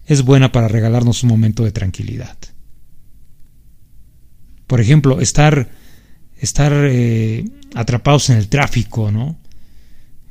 es 0.06 0.22
buena 0.22 0.50
para 0.50 0.68
regalarnos 0.68 1.24
un 1.24 1.28
momento 1.28 1.62
de 1.62 1.72
tranquilidad. 1.72 2.38
Por 4.72 4.80
ejemplo, 4.80 5.20
estar, 5.20 5.68
estar 6.38 6.72
eh, 6.72 7.44
atrapados 7.74 8.30
en 8.30 8.38
el 8.38 8.48
tráfico, 8.48 9.12
¿no? 9.12 9.38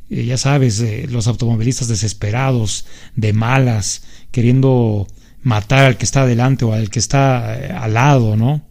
Eh, 0.10 0.26
ya 0.26 0.36
sabes, 0.36 0.80
eh, 0.80 1.06
los 1.08 1.28
automovilistas 1.28 1.88
desesperados, 1.88 2.88
de 3.16 3.34
malas, 3.34 4.02
queriendo 4.32 5.06
matar 5.44 5.86
al 5.86 5.98
que 5.98 6.06
está 6.06 6.24
adelante 6.24 6.66
o 6.66 6.74
al 6.74 6.90
que 6.90 6.98
está 6.98 7.54
al 7.84 7.94
lado, 7.94 8.36
¿no? 8.36 8.68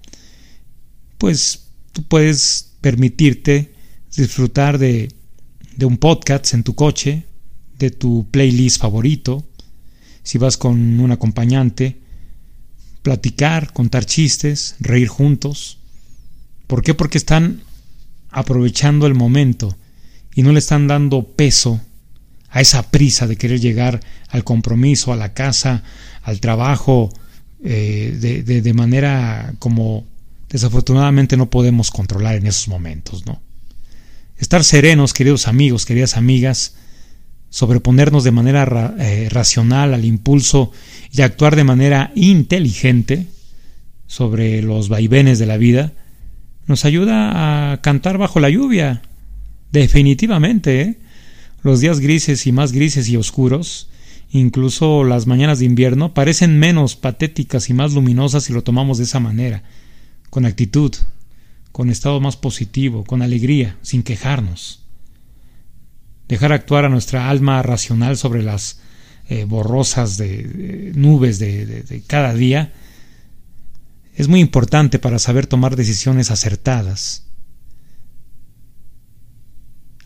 Pues 1.19 1.69
tú 1.93 2.03
puedes 2.03 2.73
permitirte 2.81 3.73
disfrutar 4.17 4.77
de 4.77 5.15
de 5.77 5.87
un 5.87 5.99
podcast 5.99 6.53
en 6.53 6.65
tu 6.65 6.75
coche, 6.75 7.27
de 7.79 7.93
tu 7.93 8.27
playlist 8.33 8.81
favorito, 8.81 9.47
si 10.25 10.37
vas 10.37 10.57
con 10.57 10.99
un 10.99 11.13
acompañante, 11.13 12.01
platicar, 13.03 13.73
contar 13.73 14.05
chistes, 14.05 14.77
reír 14.81 15.09
juntos. 15.09 15.79
¿Por 16.67 16.83
qué? 16.83 16.95
Porque 16.95 17.19
están 17.19 17.63
aprovechando 18.31 19.07
el 19.07 19.15
momento 19.15 19.77
y 20.35 20.43
no 20.43 20.53
le 20.53 20.59
están 20.59 20.87
dando 20.87 21.25
peso 21.25 21.81
a 22.51 22.61
esa 22.61 22.91
prisa 22.91 23.27
de 23.27 23.37
querer 23.37 23.61
llegar 23.61 24.01
al 24.29 24.45
compromiso, 24.45 25.13
a 25.13 25.17
la 25.17 25.35
casa, 25.35 25.83
al 26.23 26.41
trabajo, 26.41 27.13
eh, 27.63 28.17
de, 28.19 28.43
de, 28.43 28.63
de 28.63 28.75
manera 28.75 29.53
como 29.59 30.07
desafortunadamente 30.49 31.37
no 31.37 31.49
podemos 31.49 31.91
controlar 31.91 32.37
en 32.37 32.47
esos 32.47 32.69
momentos, 32.69 33.25
¿no? 33.27 33.41
Estar 34.39 34.65
serenos, 34.65 35.13
queridos 35.13 35.47
amigos, 35.47 35.85
queridas 35.85 36.17
amigas, 36.17 36.75
sobreponernos 37.51 38.25
de 38.25 38.31
manera 38.31 38.95
eh, 38.99 39.29
racional 39.31 39.93
al 39.93 40.05
impulso 40.05 40.73
y 41.13 41.23
actuar 41.23 41.57
de 41.57 41.65
manera 41.65 42.13
inteligente 42.15 43.27
sobre 44.07 44.63
los 44.63 44.89
vaivenes 44.89 45.39
de 45.39 45.47
la 45.47 45.57
vida, 45.57 45.93
nos 46.67 46.85
ayuda 46.85 47.73
a 47.73 47.81
cantar 47.83 48.19
bajo 48.19 48.41
la 48.41 48.51
lluvia. 48.51 49.03
Definitivamente, 49.73 50.81
¿eh? 50.81 50.99
los 51.63 51.81
días 51.81 52.01
grises 52.01 52.47
y 52.47 52.53
más 52.53 52.73
grises 52.73 53.09
y 53.09 53.17
oscuros, 53.17 53.89
incluso 54.31 55.05
las 55.05 55.27
mañanas 55.27 55.59
de 55.59 55.65
invierno, 55.67 56.15
parecen 56.15 56.59
menos 56.59 56.97
patéticas 56.97 57.69
y 57.69 57.75
más 57.75 57.93
luminosas 57.93 58.45
si 58.45 58.53
lo 58.53 58.63
tomamos 58.63 58.99
de 58.99 59.05
esa 59.05 59.21
manera, 59.21 59.65
con 60.31 60.47
actitud, 60.47 60.95
con 61.73 61.91
estado 61.91 62.21
más 62.21 62.37
positivo, 62.37 63.05
con 63.05 63.23
alegría, 63.23 63.77
sin 63.83 64.03
quejarnos. 64.03 64.80
Dejar 66.31 66.53
actuar 66.53 66.85
a 66.85 66.89
nuestra 66.89 67.29
alma 67.29 67.61
racional 67.61 68.17
sobre 68.17 68.45
las 68.45 68.79
eh, 69.29 69.47
borrosas 69.47 70.17
de, 70.17 70.93
nubes 70.95 71.41
de 71.41 72.05
cada 72.07 72.33
día 72.35 72.73
es 74.15 74.29
muy 74.29 74.39
importante 74.39 75.01
para 75.01 75.19
saber 75.19 75.49
tomar 75.49 75.75
decisiones 75.75 76.31
acertadas. 76.31 77.25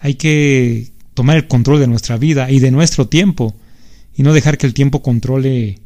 Hay 0.00 0.14
que 0.14 0.92
tomar 1.12 1.36
el 1.36 1.46
control 1.46 1.80
de 1.80 1.88
nuestra 1.88 2.16
vida 2.16 2.50
y 2.50 2.58
de 2.58 2.70
nuestro 2.70 3.06
tiempo 3.06 3.54
y 4.16 4.22
no 4.22 4.32
dejar 4.32 4.56
que 4.56 4.66
el 4.66 4.72
tiempo 4.72 5.02
controle 5.02 5.78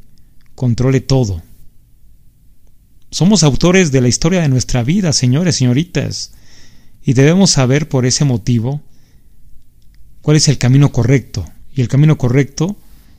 controle 0.54 1.00
todo. 1.00 1.42
Somos 3.10 3.42
autores 3.42 3.90
de 3.90 4.02
la 4.02 4.08
historia 4.08 4.42
de 4.42 4.48
nuestra 4.48 4.84
vida, 4.84 5.12
señores, 5.12 5.56
señoritas, 5.56 6.30
y 7.02 7.14
debemos 7.14 7.50
saber 7.50 7.88
por 7.88 8.06
ese 8.06 8.24
motivo 8.24 8.82
cuál 10.22 10.36
es 10.36 10.48
el 10.48 10.58
camino 10.58 10.92
correcto. 10.92 11.44
Y 11.74 11.80
el 11.80 11.88
camino 11.88 12.18
correcto 12.18 12.76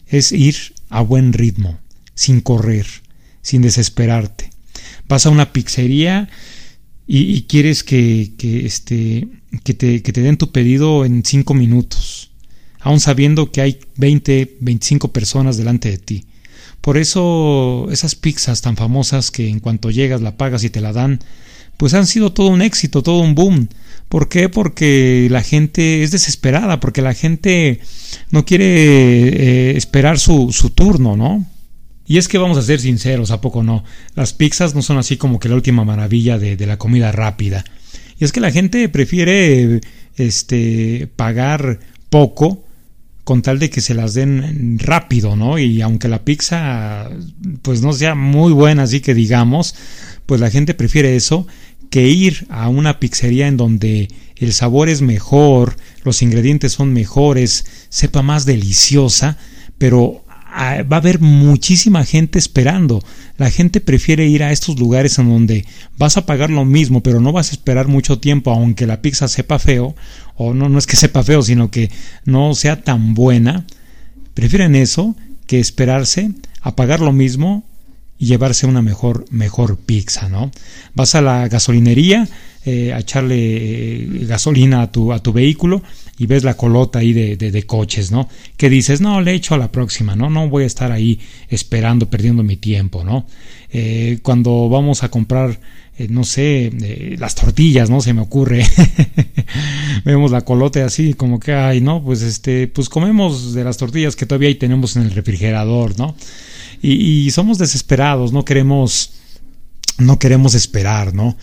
es 0.08 0.32
ir 0.32 0.56
a 0.90 1.02
buen 1.02 1.34
ritmo, 1.34 1.80
sin 2.14 2.42
correr, 2.42 2.86
sin 3.42 3.62
desesperarte. 3.62 4.50
Vas 5.08 5.26
a 5.26 5.30
una 5.30 5.54
pizzería 5.54 6.30
y, 7.08 7.44
quieres 7.44 7.84
que, 7.84 8.34
que, 8.38 8.66
este, 8.66 9.28
que, 9.64 9.74
te, 9.74 10.04
que 10.04 10.14
te 10.14 10.22
den 10.22 10.38
tu 10.38 10.52
pedido 10.52 11.06
en 11.06 11.26
cinco 11.26 11.56
minutos, 11.56 12.30
aun 12.80 13.00
sabiendo 13.00 13.52
que 13.52 13.62
hay 13.62 13.80
20, 13.96 14.58
25 14.60 15.12
personas 15.12 15.58
delante 15.58 15.90
de 15.90 15.98
ti. 15.98 16.26
Por 16.82 16.98
eso 16.98 17.88
esas 17.92 18.16
pizzas 18.16 18.62
tan 18.62 18.78
famosas 18.78 19.32
que 19.32 19.50
en 19.50 19.60
cuanto 19.60 19.90
llegas 19.90 20.22
la 20.22 20.38
pagas 20.38 20.64
y 20.64 20.70
te 20.70 20.82
la 20.82 20.94
dan, 20.94 21.20
pues 21.80 21.94
han 21.94 22.06
sido 22.06 22.34
todo 22.34 22.48
un 22.48 22.62
éxito, 22.62 23.02
todo 23.02 23.22
un 23.22 23.36
boom. 23.36 23.70
¿Por 24.10 24.28
qué? 24.28 24.50
Porque 24.50 25.30
la 25.32 25.42
gente 25.42 26.04
es 26.04 26.12
desesperada, 26.12 26.82
porque 26.82 27.02
la 27.02 27.14
gente 27.14 27.80
no 28.32 28.44
quiere 28.44 28.66
eh, 28.66 29.78
esperar 29.78 30.20
su, 30.20 30.52
su 30.52 30.72
turno, 30.72 31.16
¿no? 31.16 31.46
Y 32.06 32.18
es 32.18 32.28
que 32.28 32.38
vamos 32.38 32.58
a 32.58 32.64
ser 32.64 32.82
sinceros, 32.82 33.32
¿a 33.32 33.40
poco 33.40 33.64
no? 33.64 33.86
Las 34.14 34.34
pizzas 34.34 34.76
no 34.76 34.82
son 34.82 34.98
así 34.98 35.16
como 35.16 35.40
que 35.40 35.48
la 35.48 35.56
última 35.56 35.86
maravilla 35.86 36.38
de, 36.38 36.58
de 36.58 36.66
la 36.66 36.78
comida 36.78 37.14
rápida. 37.14 37.64
Y 38.20 38.26
es 38.26 38.34
que 38.34 38.42
la 38.42 38.52
gente 38.52 38.90
prefiere 38.90 39.80
este, 40.18 41.08
pagar 41.16 41.80
poco 42.10 42.66
con 43.24 43.42
tal 43.42 43.58
de 43.58 43.70
que 43.70 43.80
se 43.80 43.94
las 43.94 44.16
den 44.16 44.80
rápido, 44.80 45.38
¿no? 45.38 45.60
Y 45.60 45.82
aunque 45.82 46.10
la 46.10 46.26
pizza 46.26 47.10
pues 47.62 47.82
no 47.82 47.94
sea 47.94 48.16
muy 48.16 48.52
buena, 48.52 48.84
así 48.84 49.00
que 49.00 49.14
digamos, 49.14 49.76
pues 50.26 50.42
la 50.42 50.50
gente 50.50 50.74
prefiere 50.74 51.16
eso 51.16 51.48
que 51.90 52.08
ir 52.08 52.46
a 52.50 52.70
una 52.70 53.00
pizzería 53.00 53.48
en 53.48 53.58
donde 53.58 54.10
el 54.36 54.54
sabor 54.54 54.90
es 54.90 55.02
mejor, 55.02 55.76
los 56.04 56.22
ingredientes 56.22 56.74
son 56.74 56.94
mejores, 56.94 57.66
sepa 57.90 58.22
más 58.22 58.46
deliciosa, 58.46 59.38
pero 59.78 60.24
ah, 60.46 60.84
va 60.84 60.98
a 60.98 61.00
haber 61.00 61.20
muchísima 61.20 62.06
gente 62.06 62.40
esperando. 62.40 63.04
La 63.38 63.52
gente 63.52 63.82
prefiere 63.82 64.28
ir 64.28 64.44
a 64.44 64.52
estos 64.52 64.80
lugares 64.80 65.20
en 65.20 65.30
donde 65.30 65.66
vas 65.98 66.16
a 66.18 66.26
pagar 66.26 66.52
lo 66.52 66.64
mismo, 66.64 67.02
pero 67.04 67.20
no 67.20 67.32
vas 67.32 67.50
a 67.50 67.54
esperar 67.54 67.88
mucho 67.88 68.20
tiempo, 68.20 68.52
aunque 68.52 68.88
la 68.88 69.02
pizza 69.02 69.28
sepa 69.28 69.60
feo, 69.60 69.96
o 70.36 70.54
no, 70.54 70.70
no 70.70 70.80
es 70.80 70.88
que 70.88 70.96
sepa 70.96 71.24
feo, 71.24 71.42
sino 71.42 71.70
que 71.70 71.92
no 72.24 72.54
sea 72.56 72.82
tan 72.82 73.14
buena, 73.14 73.66
prefieren 74.34 74.76
eso 74.76 75.16
que 75.48 75.60
esperarse 75.60 76.32
a 76.62 76.76
pagar 76.76 77.00
lo 77.00 77.12
mismo 77.12 77.69
y 78.20 78.26
llevarse 78.26 78.68
una 78.68 78.82
mejor, 78.82 79.26
mejor 79.32 79.78
pizza, 79.78 80.28
¿no? 80.28 80.52
Vas 80.94 81.16
a 81.16 81.22
la 81.22 81.48
gasolinería 81.48 82.28
eh, 82.66 82.92
a 82.94 83.00
echarle 83.00 83.38
eh, 83.38 84.08
gasolina 84.28 84.82
a 84.82 84.92
tu, 84.92 85.14
a 85.14 85.24
tu 85.24 85.32
vehículo 85.32 85.82
y 86.18 86.26
ves 86.26 86.44
la 86.44 86.56
colota 86.56 87.00
ahí 87.00 87.14
de, 87.14 87.38
de, 87.38 87.64
coches, 87.64 88.12
¿no? 88.12 88.28
Que 88.58 88.70
dices, 88.70 89.00
no, 89.00 89.22
le 89.22 89.34
echo 89.34 89.56
a 89.56 89.58
la 89.58 89.72
próxima, 89.72 90.18
¿no? 90.18 90.30
No 90.30 90.50
voy 90.50 90.64
a 90.64 90.68
estar 90.68 90.92
ahí 90.92 91.22
esperando, 91.48 92.10
perdiendo 92.10 92.44
mi 92.44 92.58
tiempo, 92.58 93.06
¿no? 93.06 93.26
Eh, 93.72 94.20
cuando 94.24 94.68
vamos 94.70 95.04
a 95.04 95.10
comprar 95.10 95.60
eh, 96.00 96.08
no 96.10 96.24
sé, 96.24 96.72
eh, 96.82 97.18
las 97.20 97.36
tortillas, 97.36 97.90
¿no? 97.90 98.00
Se 98.00 98.14
me 98.14 98.22
ocurre. 98.22 98.66
Vemos 100.06 100.32
la 100.32 100.42
colote 100.42 100.82
así, 100.82 101.14
como 101.14 101.42
que, 101.42 101.52
ay, 101.52 101.82
no, 101.82 102.02
pues 102.02 102.22
este, 102.22 102.70
pues 102.70 102.88
comemos 102.88 103.54
de 103.54 103.66
las 103.66 103.76
tortillas 103.76 104.16
que 104.16 104.26
todavía 104.26 104.48
ahí 104.48 104.56
tenemos 104.56 104.96
en 104.96 105.04
el 105.04 105.12
refrigerador, 105.12 106.00
¿no? 106.00 106.16
Y, 106.82 107.30
somos 107.32 107.58
desesperados, 107.58 108.32
no 108.32 108.46
queremos, 108.46 109.12
no 109.98 110.18
queremos 110.20 110.54
esperar, 110.56 111.14
¿no? 111.14 111.36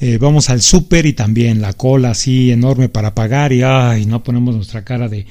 Eh, 0.00 0.18
vamos 0.18 0.50
al 0.50 0.60
súper 0.60 1.06
y 1.06 1.12
también 1.12 1.60
la 1.60 1.74
cola 1.74 2.10
así 2.10 2.50
enorme 2.50 2.88
para 2.88 3.14
pagar 3.14 3.52
y 3.52 3.62
ay, 3.62 4.06
no 4.06 4.24
ponemos 4.24 4.56
nuestra 4.56 4.82
cara 4.82 5.08
de, 5.08 5.26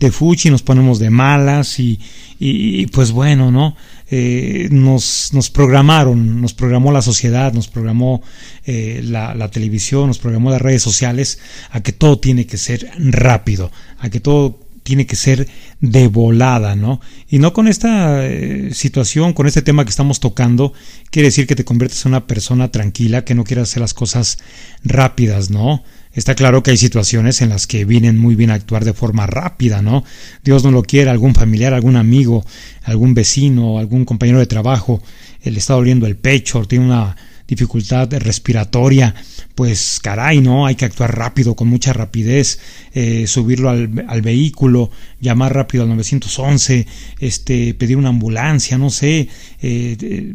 de 0.00 0.10
fuchi, 0.10 0.50
nos 0.50 0.62
ponemos 0.62 0.98
de 0.98 1.10
malas 1.10 1.78
y, 1.78 2.00
y 2.40 2.86
pues 2.88 3.12
bueno, 3.12 3.52
¿no? 3.52 3.76
Eh, 4.10 4.68
nos, 4.70 5.32
nos, 5.32 5.48
programaron, 5.50 6.40
nos 6.42 6.52
programó 6.52 6.92
la 6.92 7.00
sociedad, 7.00 7.54
nos 7.54 7.68
programó 7.68 8.22
eh, 8.66 9.00
la, 9.02 9.50
televisión, 9.50 10.08
nos 10.08 10.18
programó 10.18 10.50
las 10.50 10.60
redes 10.60 10.82
sociales 10.82 11.38
a 11.70 11.82
que 11.82 11.92
todo 11.92 12.18
tiene 12.18 12.46
que 12.46 12.58
ser 12.58 12.90
rápido, 12.98 13.72
a 13.98 14.10
que 14.10 14.20
todo 14.20 14.60
tiene 14.82 15.06
que 15.06 15.16
ser 15.16 15.48
de 15.80 16.08
volada, 16.08 16.76
¿no? 16.76 17.00
Y 17.30 17.38
no 17.38 17.54
con 17.54 17.66
esta 17.66 18.26
eh, 18.26 18.74
situación, 18.74 19.32
con 19.32 19.46
este 19.46 19.62
tema 19.62 19.84
que 19.84 19.90
estamos 19.90 20.20
tocando, 20.20 20.74
quiere 21.10 21.28
decir 21.28 21.46
que 21.46 21.56
te 21.56 21.64
conviertes 21.64 22.04
en 22.04 22.10
una 22.10 22.26
persona 22.26 22.70
tranquila, 22.70 23.24
que 23.24 23.34
no 23.34 23.44
quiere 23.44 23.62
hacer 23.62 23.80
las 23.80 23.94
cosas 23.94 24.38
rápidas, 24.84 25.48
¿no? 25.48 25.82
Está 26.14 26.36
claro 26.36 26.62
que 26.62 26.70
hay 26.70 26.76
situaciones 26.76 27.42
en 27.42 27.48
las 27.48 27.66
que 27.66 27.84
vienen 27.84 28.18
muy 28.18 28.36
bien 28.36 28.50
a 28.50 28.54
actuar 28.54 28.84
de 28.84 28.92
forma 28.92 29.26
rápida, 29.26 29.82
¿no? 29.82 30.04
Dios 30.44 30.62
no 30.62 30.70
lo 30.70 30.82
quiere, 30.82 31.10
algún 31.10 31.34
familiar, 31.34 31.74
algún 31.74 31.96
amigo, 31.96 32.46
algún 32.84 33.14
vecino, 33.14 33.78
algún 33.78 34.04
compañero 34.04 34.38
de 34.38 34.46
trabajo, 34.46 35.02
le 35.42 35.58
está 35.58 35.74
doliendo 35.74 36.06
el 36.06 36.16
pecho, 36.16 36.64
tiene 36.66 36.86
una 36.86 37.16
dificultad 37.46 38.10
respiratoria, 38.12 39.14
pues 39.54 40.00
caray, 40.02 40.40
¿no? 40.40 40.66
Hay 40.66 40.76
que 40.76 40.84
actuar 40.84 41.16
rápido, 41.16 41.54
con 41.54 41.68
mucha 41.68 41.92
rapidez, 41.92 42.58
eh, 42.94 43.26
subirlo 43.26 43.68
al, 43.68 44.04
al, 44.08 44.22
vehículo, 44.22 44.90
llamar 45.20 45.54
rápido 45.54 45.82
al 45.82 45.90
911, 45.90 46.86
este, 47.18 47.74
pedir 47.74 47.96
una 47.96 48.08
ambulancia, 48.08 48.78
no 48.78 48.90
sé, 48.90 49.28
eh, 49.60 50.34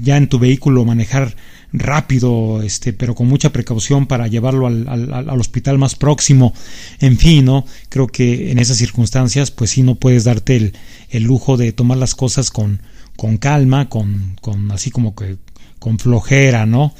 ya 0.00 0.16
en 0.16 0.28
tu 0.28 0.38
vehículo 0.38 0.84
manejar 0.84 1.34
rápido, 1.76 2.62
este, 2.62 2.92
pero 2.92 3.14
con 3.14 3.26
mucha 3.26 3.50
precaución 3.50 4.06
para 4.06 4.28
llevarlo 4.28 4.68
al, 4.68 4.88
al, 4.88 5.40
hospital 5.40 5.76
más 5.76 5.96
próximo. 5.96 6.54
En 7.00 7.18
fin, 7.18 7.44
¿no? 7.44 7.66
Creo 7.88 8.06
que 8.06 8.52
en 8.52 8.58
esas 8.60 8.78
circunstancias, 8.78 9.50
pues 9.50 9.70
sí, 9.70 9.82
no 9.82 9.96
puedes 9.96 10.24
darte 10.24 10.56
el, 10.56 10.72
el 11.10 11.24
lujo 11.24 11.56
de 11.56 11.72
tomar 11.72 11.98
las 11.98 12.14
cosas 12.14 12.50
con, 12.50 12.80
con 13.16 13.38
calma, 13.38 13.88
con, 13.88 14.36
con 14.40 14.70
así 14.70 14.90
como 14.90 15.14
que 15.14 15.36
con 15.80 15.98
flojera, 15.98 16.64
¿no? 16.64 16.94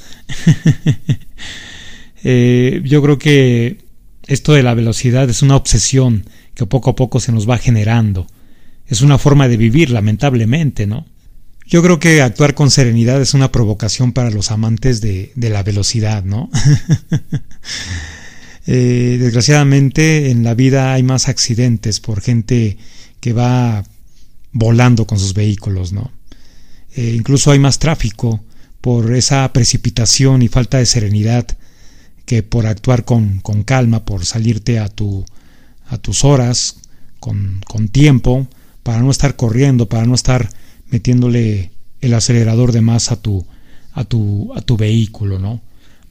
eh, 2.25 2.83
yo 2.85 3.01
creo 3.01 3.19
que 3.19 3.79
esto 4.27 4.53
de 4.55 4.63
la 4.63 4.75
velocidad 4.75 5.31
es 5.31 5.43
una 5.43 5.57
obsesión 5.57 6.25
que 6.55 6.67
poco 6.67 6.91
a 6.91 6.97
poco 6.97 7.21
se 7.21 7.33
nos 7.33 7.49
va 7.49 7.59
generando. 7.59 8.27
Es 8.87 9.01
una 9.01 9.19
forma 9.19 9.49
de 9.49 9.57
vivir, 9.57 9.91
lamentablemente, 9.91 10.87
¿no? 10.87 11.07
Yo 11.67 11.83
creo 11.83 11.99
que 11.99 12.21
actuar 12.21 12.55
con 12.55 12.71
serenidad 12.71 13.21
es 13.21 13.33
una 13.35 13.51
provocación 13.51 14.13
para 14.13 14.31
los 14.31 14.51
amantes 14.51 15.01
de, 15.01 15.33
la 15.37 15.63
velocidad, 15.63 16.25
¿no? 16.25 16.51
Eh, 18.67 19.19
desgraciadamente 19.21 20.31
en 20.31 20.43
la 20.43 20.55
vida 20.55 20.95
hay 20.95 21.03
más 21.03 21.29
accidentes 21.29 22.01
por 22.01 22.23
gente 22.23 22.79
que 23.21 23.35
va 23.35 23.85
volando 24.53 25.07
con 25.07 25.19
sus 25.19 25.35
vehículos, 25.35 25.93
¿no? 25.93 26.11
Eh, 26.97 27.13
incluso 27.15 27.51
hay 27.51 27.59
más 27.59 27.79
tráfico 27.79 28.43
por 28.81 29.15
esa 29.15 29.53
precipitación 29.53 30.41
y 30.41 30.49
falta 30.49 30.79
de 30.79 30.87
serenidad 30.87 31.47
que 32.25 32.43
por 32.43 32.67
actuar 32.67 33.05
con, 33.05 33.41
con 33.41 33.65
calma, 33.65 34.07
por 34.07 34.25
salirte 34.25 34.79
a, 34.79 34.89
tu, 34.89 35.27
a 35.89 35.99
tus 35.99 36.25
horas, 36.25 36.77
con, 37.21 37.61
con 37.67 37.89
tiempo, 37.89 38.49
para 38.83 39.01
no 39.01 39.11
estar 39.11 39.37
corriendo, 39.37 39.91
para 39.91 40.07
no 40.07 40.15
estar 40.15 40.49
metiéndole 40.91 41.71
el 42.01 42.15
acelerador 42.15 42.73
de 42.73 42.81
más 42.81 43.11
a 43.11 43.21
tu, 43.21 43.47
a 43.93 44.05
tu, 44.05 44.53
a 44.55 44.61
tu 44.61 44.77
vehículo, 44.77 45.39
¿no? 45.39 45.63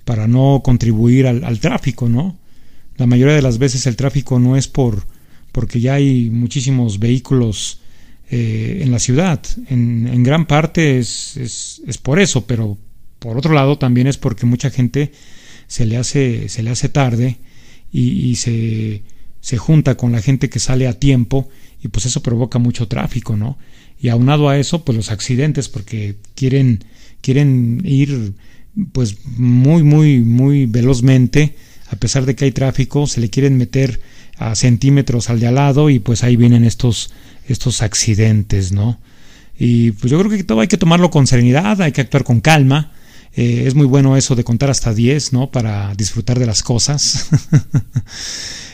Para 0.06 0.28
no 0.28 0.62
contribuir 0.64 1.28
al, 1.28 1.60
tráfico, 1.60 2.10
¿no? 2.10 2.38
La 2.98 3.06
mayoría 3.06 3.36
de 3.36 3.42
las 3.42 3.58
veces 3.58 3.86
el 3.88 3.96
tráfico 3.96 4.40
no 4.40 4.58
es 4.58 4.68
por 4.68 5.06
porque 5.52 5.80
ya 5.80 5.94
hay 5.94 6.32
muchísimos 6.32 6.98
vehículos 6.98 7.80
eh, 8.30 8.80
en 8.82 8.92
la 8.92 9.00
ciudad. 9.00 9.40
En, 9.70 10.08
en 10.08 10.24
gran 10.24 10.48
parte 10.48 10.98
es, 10.98 11.38
es, 11.38 11.82
es, 11.86 11.98
por 12.00 12.20
eso, 12.20 12.48
pero 12.48 12.78
por 13.20 13.38
otro 13.38 13.54
lado 13.54 13.78
también 13.78 14.08
es 14.08 14.18
porque 14.18 14.48
mucha 14.48 14.72
gente 14.72 15.12
se 15.68 15.86
le 15.86 15.98
hace, 15.98 16.50
se 16.50 16.64
le 16.64 16.72
hace 16.72 16.90
tarde 16.90 17.38
y, 17.92 18.30
y 18.30 18.36
se, 18.36 19.04
se 19.42 19.58
junta 19.58 19.96
con 19.96 20.12
la 20.12 20.22
gente 20.22 20.50
que 20.50 20.60
sale 20.60 20.88
a 20.88 21.00
tiempo 21.00 21.50
y 21.84 21.90
pues 21.90 22.08
eso 22.08 22.24
provoca 22.24 22.58
mucho 22.58 22.88
tráfico, 22.88 23.38
¿no? 23.38 23.58
Y 24.04 24.10
aunado 24.10 24.50
a 24.50 24.60
eso 24.60 24.84
pues 24.84 24.96
los 24.96 25.10
accidentes 25.10 25.70
porque 25.70 26.16
quieren 26.36 26.84
quieren 27.22 27.82
ir 27.86 28.34
pues 28.92 29.16
muy 29.26 29.82
muy 29.82 30.20
muy 30.20 30.66
velozmente 30.66 31.56
a 31.90 31.96
pesar 31.96 32.26
de 32.26 32.36
que 32.36 32.46
hay 32.46 32.52
tráfico 32.52 33.08
se 33.08 33.22
le 33.22 33.30
quieren 33.30 33.58
meter 33.58 34.02
a 34.38 34.56
centímetros 34.56 35.30
al 35.30 35.40
de 35.40 35.48
al 35.48 35.56
lado 35.56 35.90
y 35.90 36.00
pues 36.00 36.24
ahí 36.24 36.36
vienen 36.36 36.66
estos 36.66 37.12
estos 37.48 37.82
accidentes 37.82 38.74
no 38.74 39.00
y 39.58 39.92
pues 39.92 40.12
yo 40.12 40.20
creo 40.20 40.30
que 40.30 40.44
todo 40.44 40.60
hay 40.60 40.68
que 40.68 40.78
tomarlo 40.78 41.10
con 41.10 41.26
serenidad 41.26 41.82
hay 41.82 41.94
que 41.94 42.02
actuar 42.02 42.24
con 42.24 42.42
calma. 42.42 42.92
Eh, 43.36 43.64
es 43.66 43.74
muy 43.74 43.88
bueno 43.88 44.16
eso 44.16 44.36
de 44.36 44.44
contar 44.44 44.70
hasta 44.70 44.94
10 44.94 45.34
no 45.34 45.50
para 45.50 45.96
disfrutar 45.96 46.38
de 46.38 46.46
las 46.46 46.62
cosas. 46.62 47.30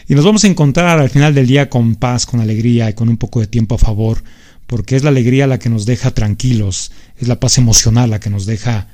Y 0.09 0.15
nos 0.15 0.25
vamos 0.25 0.43
a 0.43 0.47
encontrar 0.47 0.97
al 0.97 1.11
final 1.11 1.35
del 1.35 1.45
día 1.45 1.69
con 1.69 1.93
paz 1.95 2.25
con 2.25 2.39
alegría 2.39 2.89
y 2.89 2.93
con 2.93 3.09
un 3.09 3.17
poco 3.17 3.41
de 3.41 3.45
tiempo 3.45 3.75
a 3.75 3.77
favor 3.77 4.23
porque 4.69 4.95
es 4.95 5.03
la 5.03 5.09
alegría 5.09 5.47
la 5.47 5.57
que 5.57 5.67
nos 5.67 5.87
deja 5.87 6.11
tranquilos, 6.11 6.91
es 7.17 7.27
la 7.27 7.39
paz 7.39 7.57
emocional 7.57 8.11
la 8.11 8.19
que 8.19 8.29
nos 8.29 8.45
deja 8.45 8.87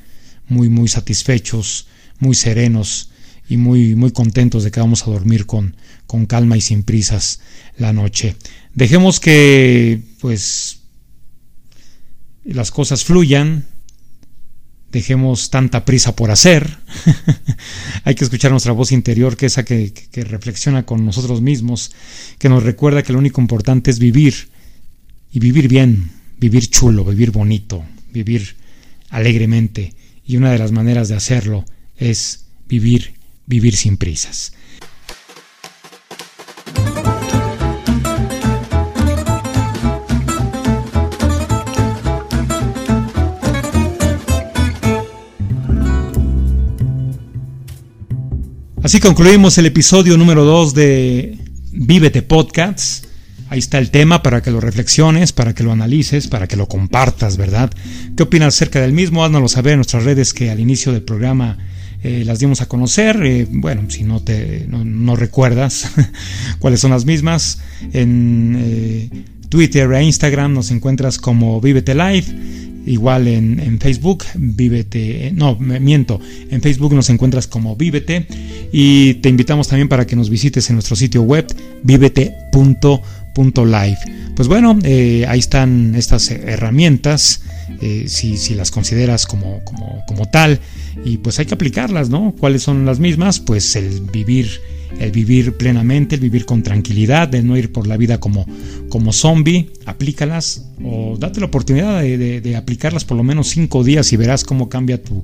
muy, 0.47 0.69
muy 0.69 0.87
satisfechos, 0.87 1.87
muy 2.17 2.33
serenos 2.33 3.09
y 3.49 3.57
muy, 3.57 3.93
muy 3.93 4.11
contentos 4.11 4.63
de 4.63 4.71
que 4.71 4.79
vamos 4.79 5.03
a 5.03 5.11
dormir 5.11 5.45
con, 5.45 5.75
con 6.07 6.27
calma 6.27 6.55
y 6.55 6.61
sin 6.61 6.83
prisas 6.83 7.41
la 7.77 7.91
noche. 7.91 8.37
Dejemos 8.73 9.19
que, 9.19 10.01
pues, 10.21 10.79
las 12.45 12.71
cosas 12.71 13.03
fluyan, 13.03 13.65
dejemos 14.93 15.49
tanta 15.49 15.83
prisa 15.83 16.15
por 16.15 16.31
hacer. 16.31 16.77
Hay 18.05 18.15
que 18.15 18.23
escuchar 18.23 18.51
nuestra 18.51 18.71
voz 18.71 18.93
interior, 18.93 19.35
que 19.35 19.47
es 19.47 19.51
esa 19.51 19.65
que, 19.65 19.91
que, 19.91 20.23
reflexiona 20.23 20.85
con 20.85 21.05
nosotros 21.05 21.41
mismos, 21.41 21.91
que 22.39 22.47
nos 22.47 22.63
recuerda 22.63 23.03
que 23.03 23.11
lo 23.11 23.19
único 23.19 23.41
importante 23.41 23.91
es 23.91 23.99
vivir 23.99 24.54
y 25.35 25.39
vivir 25.39 25.67
bien, 25.67 26.11
vivir 26.39 26.69
chulo, 26.69 27.03
vivir 27.03 27.31
bonito, 27.31 27.83
vivir 28.13 28.55
alegremente. 29.09 29.93
Y 30.25 30.37
una 30.37 30.49
de 30.49 30.57
las 30.57 30.71
maneras 30.71 31.09
de 31.09 31.15
hacerlo 31.15 31.65
es 31.97 32.45
vivir, 32.69 33.15
vivir 33.45 33.75
sin 33.75 33.97
prisas. 33.97 34.53
Así 48.81 49.01
concluimos 49.01 49.57
el 49.57 49.65
episodio 49.65 50.17
número 50.17 50.45
2 50.45 50.73
de 50.73 51.37
Vívete 51.73 52.21
Podcasts. 52.21 53.04
Ahí 53.55 53.59
está 53.59 53.77
el 53.77 53.89
tema 53.89 54.21
para 54.21 54.41
que 54.41 54.51
lo 54.51 54.59
reflexiones, 54.59 55.31
para 55.31 55.55
que 55.55 55.63
lo 55.63 55.71
analices, 55.71 56.27
para 56.27 56.45
que 56.45 56.57
lo 56.57 56.67
compartas, 56.67 57.37
¿verdad? 57.37 57.71
¿Qué 58.17 58.23
opinas 58.23 58.53
acerca 58.53 58.81
del 58.81 58.91
mismo? 58.91 59.23
Háznoslo 59.23 59.47
saber 59.47 59.71
en 59.71 59.77
nuestras 59.77 60.03
redes 60.03 60.33
que 60.33 60.49
al 60.51 60.59
inicio 60.59 60.91
del 60.91 61.03
programa 61.03 61.57
eh, 62.03 62.23
las 62.25 62.39
dimos 62.39 62.59
a 62.59 62.65
conocer. 62.65 63.17
Eh, 63.23 63.47
bueno, 63.49 63.89
si 63.89 64.03
no 64.03 64.21
te 64.21 64.65
no, 64.67 65.15
recuerdas 65.15 65.89
cuáles 66.59 66.81
son 66.81 66.91
las 66.91 67.05
mismas, 67.05 67.61
en 67.93 68.57
eh, 68.59 69.09
Twitter 69.47 69.89
e 69.89 70.03
Instagram 70.03 70.53
nos 70.53 70.69
encuentras 70.71 71.17
como 71.17 71.61
Vívete 71.61 71.95
Live 71.95 72.25
igual 72.85 73.27
en, 73.29 73.79
Facebook, 73.79 74.25
Vívete, 74.35 75.31
no, 75.33 75.55
miento, 75.57 76.19
en 76.51 76.61
Facebook 76.61 76.93
nos 76.93 77.09
encuentras 77.09 77.47
como 77.47 77.75
Vívete 77.75 78.27
y 78.71 79.15
te 79.15 79.29
invitamos 79.29 79.69
también 79.69 79.87
para 79.87 80.05
que 80.05 80.15
nos 80.15 80.29
visites 80.29 80.69
en 80.69 80.75
nuestro 80.75 80.95
sitio 80.95 81.23
web 81.23 81.47
vívete.live. 83.35 83.97
Pues 84.35 84.47
bueno, 84.47 84.77
eh, 84.83 85.25
ahí 85.27 85.39
están 85.39 85.95
estas 85.95 86.29
herramientas, 86.29 87.41
eh, 87.81 88.05
si, 88.07 88.37
si, 88.37 88.53
las 88.53 88.71
consideras 88.71 89.25
como, 89.25 89.63
como, 89.63 90.03
como 90.07 90.29
tal, 90.29 90.59
y 91.05 91.17
pues 91.17 91.39
hay 91.39 91.45
que 91.45 91.53
aplicarlas, 91.53 92.09
¿no? 92.09 92.35
¿Cuáles 92.37 92.63
son 92.63 92.85
las 92.85 92.99
mismas? 92.99 93.39
Pues 93.39 93.75
el 93.75 94.01
vivir 94.01 94.49
el 94.99 95.11
vivir 95.11 95.57
plenamente, 95.57 96.15
el 96.15 96.21
vivir 96.21 96.45
con 96.45 96.63
tranquilidad, 96.63 97.27
de 97.27 97.43
no 97.43 97.57
ir 97.57 97.71
por 97.71 97.87
la 97.87 97.97
vida 97.97 98.19
como, 98.19 98.45
como 98.89 99.11
zombie, 99.11 99.69
aplícalas 99.85 100.65
o 100.83 101.17
date 101.17 101.39
la 101.39 101.47
oportunidad 101.47 102.01
de, 102.01 102.55
aplicarlas 102.55 103.05
por 103.05 103.17
lo 103.17 103.23
menos 103.23 103.49
cinco 103.49 103.83
días 103.83 104.11
y 104.13 104.17
verás 104.17 104.43
cómo 104.43 104.69
cambia 104.69 105.01
tu, 105.01 105.23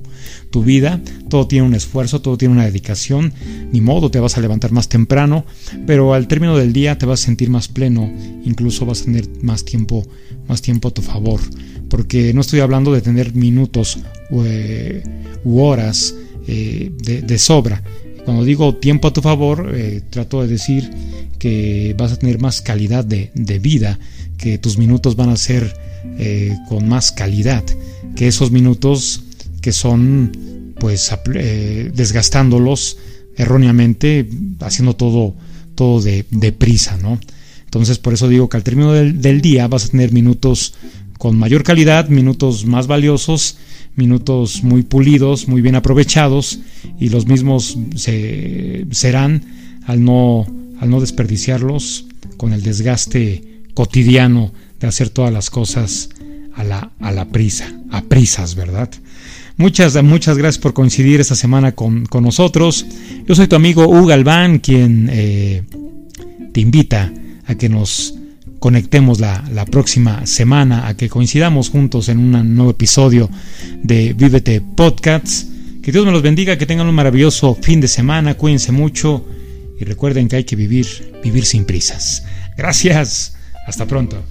tu, 0.50 0.62
vida. 0.62 1.00
Todo 1.28 1.46
tiene 1.46 1.66
un 1.66 1.74
esfuerzo, 1.74 2.20
todo 2.20 2.36
tiene 2.36 2.54
una 2.54 2.64
dedicación, 2.64 3.32
ni 3.72 3.80
modo 3.80 4.10
te 4.10 4.20
vas 4.20 4.36
a 4.36 4.40
levantar 4.40 4.72
más 4.72 4.88
temprano, 4.88 5.44
pero 5.86 6.14
al 6.14 6.28
término 6.28 6.56
del 6.56 6.72
día 6.72 6.98
te 6.98 7.06
vas 7.06 7.22
a 7.22 7.24
sentir 7.24 7.50
más 7.50 7.68
pleno, 7.68 8.12
incluso 8.44 8.86
vas 8.86 9.02
a 9.02 9.04
tener 9.04 9.28
más 9.42 9.64
tiempo, 9.64 10.06
más 10.48 10.62
tiempo 10.62 10.88
a 10.88 10.90
tu 10.92 11.02
favor, 11.02 11.40
porque 11.88 12.32
no 12.34 12.40
estoy 12.40 12.60
hablando 12.60 12.92
de 12.92 13.00
tener 13.00 13.34
minutos 13.34 13.98
eh, 14.44 15.02
u, 15.44 15.60
horas 15.60 16.14
eh, 16.46 16.90
de 16.98 17.38
sobra, 17.38 17.82
cuando 18.24 18.44
digo 18.44 18.76
tiempo 18.76 19.08
a 19.08 19.12
tu 19.12 19.20
favor, 19.20 19.72
eh, 19.74 20.02
trato 20.10 20.42
de 20.42 20.48
decir 20.48 20.90
que 21.38 21.94
vas 21.98 22.12
a 22.12 22.18
tener 22.18 22.40
más 22.40 22.60
calidad 22.60 23.04
de, 23.04 23.58
vida, 23.58 23.98
que 24.38 24.58
tus 24.58 24.78
minutos 24.78 25.16
van 25.16 25.30
a 25.30 25.36
ser 25.36 25.74
eh, 26.18 26.56
con 26.68 26.88
más 26.88 27.10
calidad, 27.12 27.64
que 28.14 28.28
esos 28.28 28.50
minutos 28.50 29.24
que 29.60 29.72
son 29.72 30.74
pues 30.78 31.10
eh, 31.34 31.90
desgastándolos 31.94 32.98
erróneamente, 33.36 34.28
haciendo 34.60 34.94
todo, 34.94 35.34
todo 35.74 36.00
de, 36.00 36.24
prisa, 36.52 36.96
¿no? 36.96 37.18
Entonces 37.64 37.98
por 37.98 38.12
eso 38.12 38.28
digo 38.28 38.48
que 38.48 38.56
al 38.56 38.62
término 38.62 38.92
del 38.92 39.40
día 39.40 39.66
vas 39.66 39.86
a 39.86 39.88
tener 39.88 40.12
minutos 40.12 40.74
con 41.18 41.38
mayor 41.38 41.62
calidad, 41.62 42.08
minutos 42.08 42.66
más 42.66 42.86
valiosos, 42.86 43.56
minutos 43.96 44.62
muy 44.62 44.82
pulidos, 44.82 45.48
muy 45.48 45.60
bien 45.60 45.74
aprovechados 45.74 46.60
y 46.98 47.08
los 47.10 47.26
mismos 47.26 47.78
se, 47.96 48.86
serán 48.90 49.42
al 49.86 50.04
no, 50.04 50.46
al 50.80 50.90
no 50.90 51.00
desperdiciarlos 51.00 52.06
con 52.36 52.52
el 52.52 52.62
desgaste 52.62 53.62
cotidiano 53.74 54.52
de 54.80 54.86
hacer 54.86 55.10
todas 55.10 55.32
las 55.32 55.50
cosas 55.50 56.08
a 56.54 56.64
la, 56.64 56.92
a 57.00 57.12
la 57.12 57.26
prisa, 57.26 57.72
a 57.90 58.02
prisas, 58.02 58.54
¿verdad? 58.54 58.90
Muchas, 59.56 60.02
muchas 60.02 60.38
gracias 60.38 60.60
por 60.60 60.72
coincidir 60.72 61.20
esta 61.20 61.34
semana 61.34 61.72
con, 61.72 62.04
nosotros. 62.20 62.86
Yo 63.26 63.34
soy 63.34 63.46
tu 63.46 63.56
amigo 63.56 63.86
Hugo 63.86 64.06
Galván, 64.06 64.58
quien 64.58 65.08
eh, 65.12 65.62
te 66.52 66.60
invita 66.60 67.12
a 67.46 67.54
que 67.54 67.68
nos 67.68 68.14
conectemos 68.62 69.18
la, 69.18 69.66
próxima 69.68 70.24
semana, 70.24 70.86
a 70.86 70.96
que 70.96 71.08
coincidamos 71.08 71.68
juntos 71.68 72.08
en 72.08 72.18
un 72.20 72.54
nuevo 72.54 72.70
episodio 72.70 73.28
de 73.82 74.12
Vívete 74.12 74.60
Podcasts. 74.60 75.48
Que 75.82 75.90
Dios 75.90 76.06
me 76.06 76.12
los 76.12 76.22
bendiga, 76.22 76.56
que 76.56 76.64
tengan 76.64 76.86
un 76.86 76.94
maravilloso 76.94 77.58
fin 77.60 77.80
de 77.80 77.88
semana, 77.88 78.34
cuídense 78.34 78.70
mucho 78.70 79.26
y 79.80 79.84
recuerden 79.84 80.28
que 80.28 80.36
hay 80.36 80.44
que 80.44 80.54
vivir, 80.54 80.86
vivir 81.24 81.44
sin 81.44 81.64
prisas. 81.64 82.24
Gracias, 82.56 83.34
hasta 83.66 83.86
pronto. 83.86 84.22